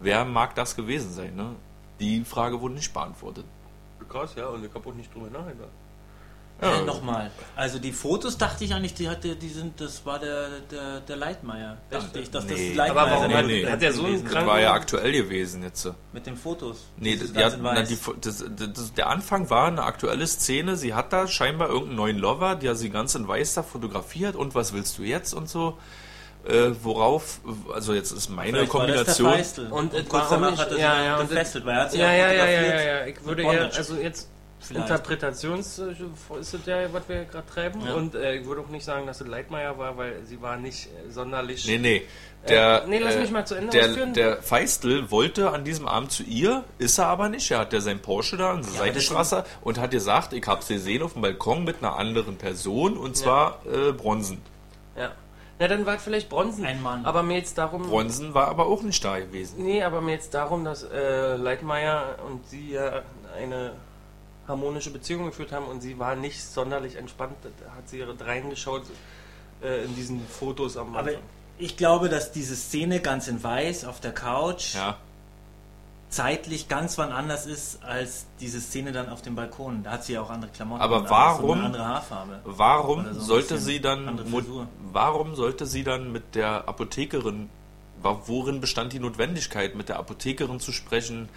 [0.00, 1.36] Wer mag das gewesen sein?
[1.36, 1.56] Ne?
[2.00, 3.44] Die Frage wurde nicht beantwortet.
[4.08, 5.68] Krass, ja, und ich habe auch nicht drüber nachgedacht.
[6.60, 7.30] Äh, Nochmal.
[7.54, 11.16] Also die Fotos dachte ich eigentlich, die hatte, die sind, das war der, der, der
[11.16, 11.76] Leitmeier.
[11.90, 12.74] Dachte ich, dass das Nee.
[12.74, 14.32] Leitmeier Aber warum der hat- Produzent hat der so einen gewesen ist.
[14.32, 15.88] kranken- Das war ja aktuell gewesen jetzt.
[16.12, 16.86] Mit den Fotos.
[16.96, 18.44] Nee, das, ja, ganz in na, die, das,
[18.74, 20.76] das, der Anfang war eine aktuelle Szene.
[20.76, 24.54] Sie hat da scheinbar irgendeinen neuen Lover, der sie ganz in weiß da fotografiert und
[24.54, 25.78] was willst du jetzt und so.
[26.46, 27.40] Äh, worauf,
[27.74, 29.66] also jetzt ist meine Vielleicht war das der Kombination.
[29.72, 31.82] Und, Und, äh, kurz warum danach hat er Ja, sich ja, und- gefesselt, weil er
[31.82, 33.06] hat sie Ja, auch ja, ja, ja, ja, ja.
[33.06, 33.76] Ich würde Bondage.
[33.76, 34.28] also jetzt
[34.60, 34.90] Vielleicht.
[34.90, 35.94] Interpretations äh,
[36.40, 37.80] ist das ja, was wir gerade treiben.
[37.86, 37.94] Ja.
[37.94, 40.86] Und äh, ich würde auch nicht sagen, dass es Leitmeier war, weil sie war nicht
[40.86, 41.66] äh, sonderlich.
[41.66, 42.02] Nee, nee.
[42.48, 44.14] Der, Äh, nee, lass äh, mich mal zu Ende der, ausführen.
[44.14, 47.50] der Feistel wollte an diesem Abend zu ihr, ist er aber nicht.
[47.50, 50.62] Er hat ja sein Porsche da in der Ja, Seitenstraße und hat gesagt, ich habe
[50.62, 54.40] sie gesehen auf dem Balkon mit einer anderen Person und zwar äh, Bronsen.
[54.96, 55.12] Ja.
[55.60, 56.64] Na, dann war es vielleicht Bronzen.
[56.64, 57.04] Ein Mann.
[57.04, 57.82] Aber mir jetzt darum.
[57.82, 59.64] Bronsen war aber auch nicht da gewesen.
[59.64, 63.02] Nee, aber mir jetzt darum, dass äh, Leitmeier und sie ja
[63.36, 63.72] eine
[64.48, 68.82] harmonische Beziehung geführt haben und sie war nicht sonderlich entspannt, da hat sie reingeschaut
[69.62, 71.22] äh, in diesen Fotos am Aber Anfang.
[71.58, 74.96] ich glaube, dass diese Szene ganz in weiß auf der Couch Ja.
[76.10, 79.82] zeitlich ganz wann anders ist als diese Szene dann auf dem Balkon.
[79.82, 80.80] Da hat sie ja auch andere Klamotten.
[80.82, 82.40] Aber warum- eine andere Haarfarbe.
[82.44, 84.18] Warum so sollte sie dann
[84.92, 87.50] warum sollte sie dann mit der Apothekerin
[88.02, 91.28] worin bestand die Notwendigkeit mit der Apothekerin zu sprechen?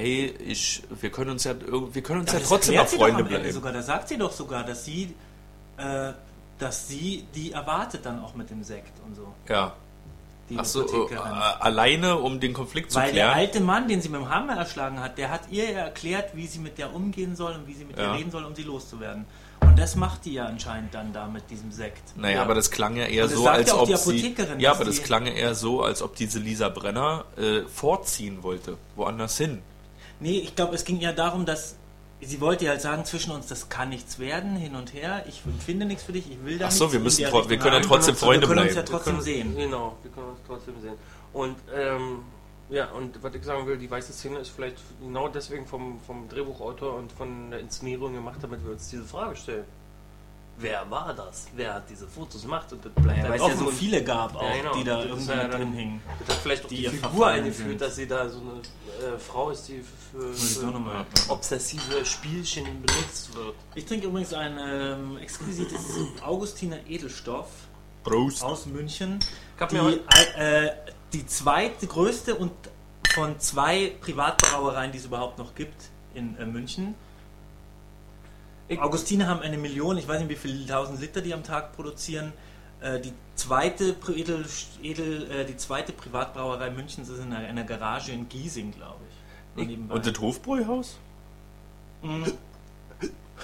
[0.00, 3.52] Hey, ich wir können uns ja wir können uns ja, trotzdem noch Freunde bleiben.
[3.52, 5.14] Sogar, da sagt sie doch sogar, dass sie,
[5.76, 6.12] äh,
[6.58, 9.32] dass sie die erwartet dann auch mit dem Sekt und so.
[9.48, 9.74] Ja.
[10.48, 11.32] Die Ach so, äh, Apothekerin.
[11.60, 13.34] alleine um den Konflikt zu Weil der klären.
[13.38, 16.46] alte Mann, den sie mit dem Hammer erschlagen hat, der hat ihr ja erklärt, wie
[16.48, 18.12] sie mit der umgehen soll und wie sie mit Ja.
[18.14, 19.26] ihr reden soll, um sie loszuwerden.
[19.60, 22.16] Und das macht die ja anscheinend dann da mit diesem Sekt.
[22.16, 22.42] Naja, Ja.
[22.42, 24.34] aber das klang ja eher so, als ja ob sie.
[24.58, 28.76] Ja, aber das klang ja eher so, als ob diese Lisa Brenner äh, vorziehen wollte,
[28.96, 29.62] woanders hin.
[30.20, 31.76] Nee, ich glaube, es ging ja darum, dass
[32.20, 35.24] sie wollte ja halt sagen, zwischen uns, das kann nichts werden, hin und her.
[35.26, 37.74] Ich finde nichts für dich, ich will da Ach so, nichts wir müssen wir können
[37.74, 38.90] ja trotzdem Freunde wir können uns ja bleiben.
[38.90, 39.56] trotzdem können, sehen.
[39.56, 40.94] Genau, wir können uns trotzdem sehen.
[41.32, 42.20] Und ähm,
[42.68, 46.28] ja, und was ich sagen will, die weiße Szene ist vielleicht genau deswegen vom, vom
[46.28, 49.64] Drehbuchautor und von der Inszenierung gemacht, damit wir uns diese Frage stellen.
[50.58, 51.46] Wer war das?
[51.56, 52.70] Wer hat diese Fotos gemacht?
[52.72, 54.74] Und das bleibt Ja, weil es ja so viele gab auch, Ja, genau.
[54.74, 56.02] die da irgendwie ja drin hingen.
[56.26, 57.80] Das hat vielleicht auch die die, Figur eingeführt, sind.
[57.80, 59.82] dass sie da so eine äh, Frau ist, die
[60.12, 63.54] für, für obsessive Spielchen benutzt wird.
[63.74, 65.80] Ich trinke übrigens ein ähm, exquisites
[66.22, 67.48] Augustiner Edelstoff
[68.04, 68.42] Prost.
[68.42, 69.18] aus München.
[69.70, 70.02] Die, mir heute-
[70.36, 70.72] äh,
[71.14, 72.52] die zweite größte und
[73.14, 76.94] von zwei Privatbrauereien, die es überhaupt noch gibt in äh, München.
[78.70, 81.72] Ich- Augustiner haben eine Million, ich weiß nicht, wie viele tausend Liter die am Tag
[81.74, 82.32] produzieren.
[82.80, 84.46] Äh, die zweite Edel,
[84.82, 89.66] Edel, äh, die zweite Privatbrauerei Münchens ist in einer, einer Garage in Giesing, glaube ich.
[89.66, 89.94] Nebenbei.
[89.96, 90.98] Und das Hofbräuhaus?
[92.02, 92.24] Mhm.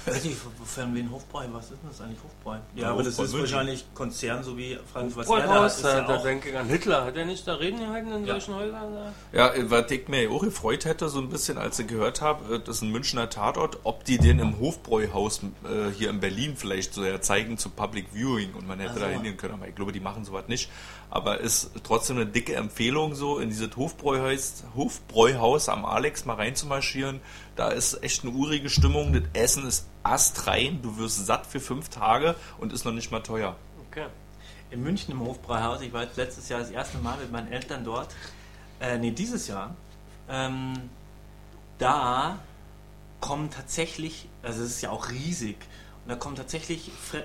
[0.04, 2.56] Weiß nicht, wofern wen Hofbräu, was ist denn das eigentlich Hofbräu?
[2.74, 3.52] Ja, Ja, aber das Hofbräu ist München.
[3.54, 6.56] wahrscheinlich Konzern, so wie Frank was er da ist da, ja da auch, denke ich
[6.56, 7.04] an Hitler.
[7.04, 8.34] Hat er nicht da Reden gehalten in Ja.
[8.34, 9.12] solchen Häusern?
[9.32, 12.58] Ja, was ich mir auch gefreut hätte, so ein bisschen, als ich gehört habe, äh,
[12.60, 16.92] das ist ein Münchner Tatort, ob die den im Hofbräuhaus äh, hier in Berlin vielleicht
[16.94, 19.00] so ja zeigen zu Public Viewing und man hätte Ach so.
[19.00, 19.54] da hingehen können.
[19.54, 20.70] Aber ich glaube, die machen sowas nicht.
[21.08, 27.20] Aber ist trotzdem eine dicke Empfehlung, so in dieses Hofbräuhaus, Hofbräuhaus am Alex mal reinzumarschieren.
[27.56, 29.12] Da ist echt eine urige Stimmung.
[29.12, 30.80] Das Essen ist astrein.
[30.82, 33.56] Du wirst satt für fünf Tage und ist noch nicht mal teuer.
[33.90, 34.06] Okay.
[34.70, 35.80] in München im Hofbräuhaus.
[35.80, 38.14] Ich war jetzt letztes Jahr das erste Mal mit meinen Eltern dort.
[38.80, 39.74] Äh, nee, dieses Jahr.
[40.28, 40.74] Ähm,
[41.78, 42.38] da
[43.20, 45.56] kommen tatsächlich, also es ist ja auch riesig,
[46.04, 47.24] und da kommen tatsächlich Fre äh,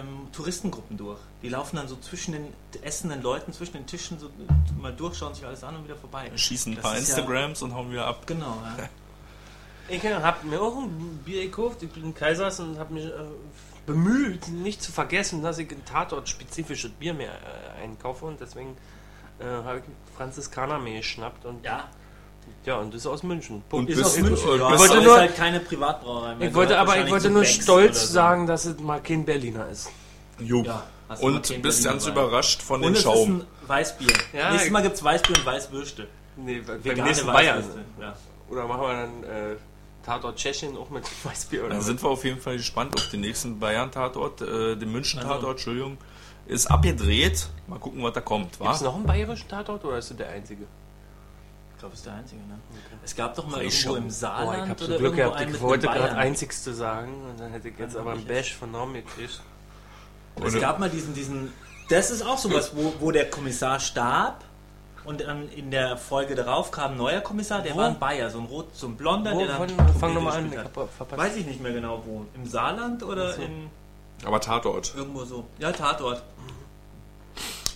[0.00, 1.20] ähm, Touristengruppen durch.
[1.42, 2.46] Die laufen dann so zwischen den
[2.82, 4.30] essenden Leuten, zwischen den Tischen so
[4.80, 6.30] mal durch, schauen sich alles an und wieder vorbei.
[6.34, 8.26] Schießen ein Das paar ist ja- Instagrams und hauen wir ab.
[8.26, 8.88] Genau, ja.
[9.88, 11.82] Ich habe mir auch ein Bier gekauft.
[11.82, 13.10] Ich bin in Kaisers und habe mich äh,
[13.86, 18.24] bemüht, nicht zu vergessen, dass ich ein Tatort-spezifisches Bier mehr äh, einkaufe.
[18.26, 18.76] Und deswegen
[19.38, 19.84] äh, habe ich
[20.16, 21.44] Franziskaner mir geschnappt.
[21.44, 21.84] Und ja.
[22.64, 23.56] ja, und das ist aus München.
[23.56, 23.90] Und Punkt.
[23.90, 26.48] Ist Bis- aus München, und ja, bis- aber wollte ist nur- halt keine Privatbrauerei mehr.
[26.48, 28.12] Ich wollte aber ich wollte nur Becks stolz so.
[28.14, 29.88] sagen, dass es mal kein Berliner ist.
[30.38, 30.62] Jo.
[30.62, 30.82] Ja,
[31.20, 32.12] und bist Berliner ganz Wein.
[32.12, 33.40] überrascht von Und dem es ist Schaum.
[33.40, 34.08] ein Weißbier.
[34.32, 36.08] Ja, Nächstes ich- Mal gibt es Weißbier und Weißwürste.
[36.38, 37.58] Nee, beim Vegane nächsten Bayern.
[37.58, 37.84] Weißwürste.
[38.00, 38.16] Ja.
[38.50, 39.56] Oder machen wir dann äh,
[40.06, 43.20] Tatort Tschechien auch mit Weißbier oder Dann sind wir auf jeden Fall gespannt auf den
[43.20, 44.40] nächsten Bayern-Tatort.
[44.40, 45.50] Äh, den München-Tatort, Also.
[45.50, 45.98] Entschuldigung,
[46.46, 47.48] ist abgedreht.
[47.66, 48.58] Mal gucken, was da kommt.
[48.58, 50.62] Gibt es noch einen bayerischen Tatort oder ist das der einzige?
[51.72, 52.58] Ich glaube, das ist der einzige, ne?
[53.04, 53.90] Es gab doch mal Freischau.
[53.90, 56.16] irgendwo im Oh, Saarland ich habe so oder Glück irgendwo gehabt, ich mit wollte gerade
[56.16, 59.42] einzigste sagen und dann hätte ich jetzt Dann aber einen ich Bash von Norm gekriegt.
[60.42, 61.52] Es gab mal diesen, diesen,
[61.88, 64.44] das ist auch sowas, wo, wo der Kommissar starb
[65.06, 67.78] Und dann in der Folge darauf kam ein neuer Kommissar, der Wo?
[67.78, 70.38] war ein Bayer, so ein rot, so ein blonder, Wo, der dann von, fang nochmal
[70.38, 70.52] an.
[70.52, 71.16] Ich hab verpasst.
[71.16, 72.26] Weiß ich nicht mehr genau wo.
[72.34, 73.42] Im Saarland oder so.
[73.42, 73.70] in
[74.24, 74.94] Aber Tatort.
[74.96, 75.44] irgendwo so.
[75.58, 76.22] Ja, Tatort.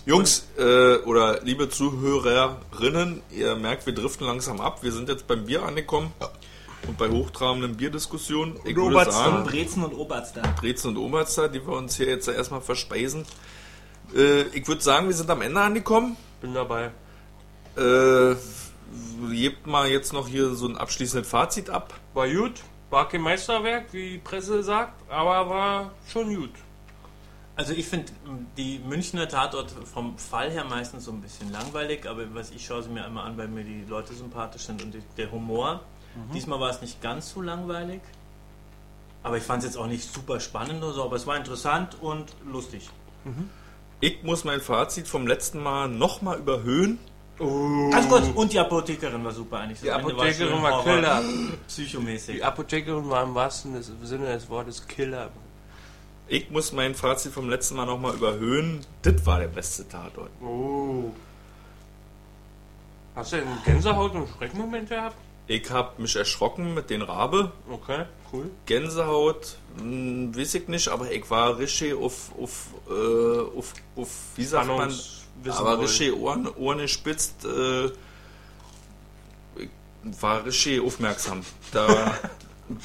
[0.05, 4.83] Jungs äh, oder liebe Zuhörerinnen, ihr merkt, wir driften langsam ab.
[4.83, 6.11] Wir sind jetzt beim Bier angekommen
[6.87, 8.59] und bei hochtrabenden Bierdiskussionen.
[8.65, 10.41] Ich würde Und sagen, Brezen und Oberster.
[10.59, 13.25] Brezen und Oberster, die wir uns hier jetzt erstmal verspeisen.
[14.15, 16.17] Äh, ich würde sagen, wir sind am Ende angekommen.
[16.41, 16.91] Bin dabei.
[17.77, 18.35] Äh,
[19.29, 21.93] gebt mal jetzt noch hier so ein abschließendes Fazit ab.
[22.13, 22.61] War gut.
[22.89, 26.51] War kein Meisterwerk, wie die Presse sagt, aber war schon gut.
[27.55, 28.11] Also ich finde
[28.57, 32.83] die Münchner Tatort vom Fall her meistens so ein bisschen langweilig, aber was ich schaue
[32.83, 35.81] sie mir immer an, weil mir die Leute sympathisch sind und die, der Humor.
[36.33, 38.01] Diesmal war es nicht ganz so langweilig,
[39.23, 41.95] aber ich fand es jetzt auch nicht super spannend oder so, aber es war interessant
[42.01, 42.89] und lustig.
[44.01, 46.99] Ich muss mein Fazit vom letzten Mal nochmal überhöhen.
[47.91, 49.79] Ganz kurz, und die Apothekerin war super eigentlich.
[49.79, 51.23] Das Die Ende Apothekerin war Horror- Killer.
[51.67, 52.35] Psychomäßig.
[52.35, 55.29] Die Apothekerin war im wahrsten Sinne des Wortes Killer.
[56.27, 58.85] Ich muss mein Fazit vom letzten Mal nochmal überhöhen.
[59.01, 60.29] Das war der beste Tatort.
[60.41, 61.11] Oh.
[63.15, 65.15] Hast du einen Gänsehaut und Schreckmoment gehabt?
[65.47, 67.51] Ich habe mich erschrocken mit den Rabe.
[67.69, 68.49] Okay, cool.
[68.65, 74.45] Gänsehaut, hm, weiß ich nicht, aber ich war richtig auf, auf, äh, auf, auf wie
[74.45, 74.93] sagt man,
[75.43, 75.79] wissen aber wollen.
[75.81, 77.91] richtig Ohren, Ohren gespitzt, äh,
[80.03, 81.41] war richtig aufmerksam.
[81.71, 82.17] Da,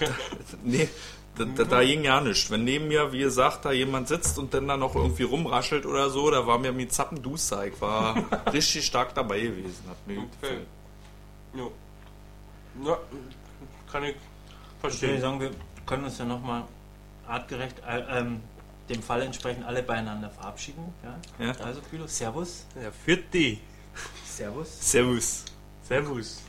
[0.64, 0.88] nee,
[1.36, 2.50] da, da, da ging ja nichts.
[2.50, 6.10] Wenn neben mir, wie gesagt, da jemand sitzt und dann da noch irgendwie rumraschelt oder
[6.10, 7.66] so, da war mir mit Zappenduster.
[7.66, 8.16] Ich war
[8.52, 9.84] richtig stark dabei gewesen.
[9.88, 10.58] Hat mir gut Okay.
[11.54, 11.72] Jo.
[12.84, 12.98] Ja,
[13.90, 15.20] kann ich Ich würde verstehen.
[15.20, 15.50] sagen, wir
[15.86, 16.64] können uns ja nochmal
[17.26, 18.40] artgerecht äh, ähm,
[18.88, 20.92] dem Fall entsprechend alle beieinander verabschieden.
[21.02, 21.46] Ja?
[21.46, 21.52] Ja.
[21.64, 22.66] Also, Kühlo, Servus.
[22.80, 23.60] Ja, für die.
[24.24, 24.90] Servus.
[24.90, 25.44] Servus.
[25.82, 26.42] Servus.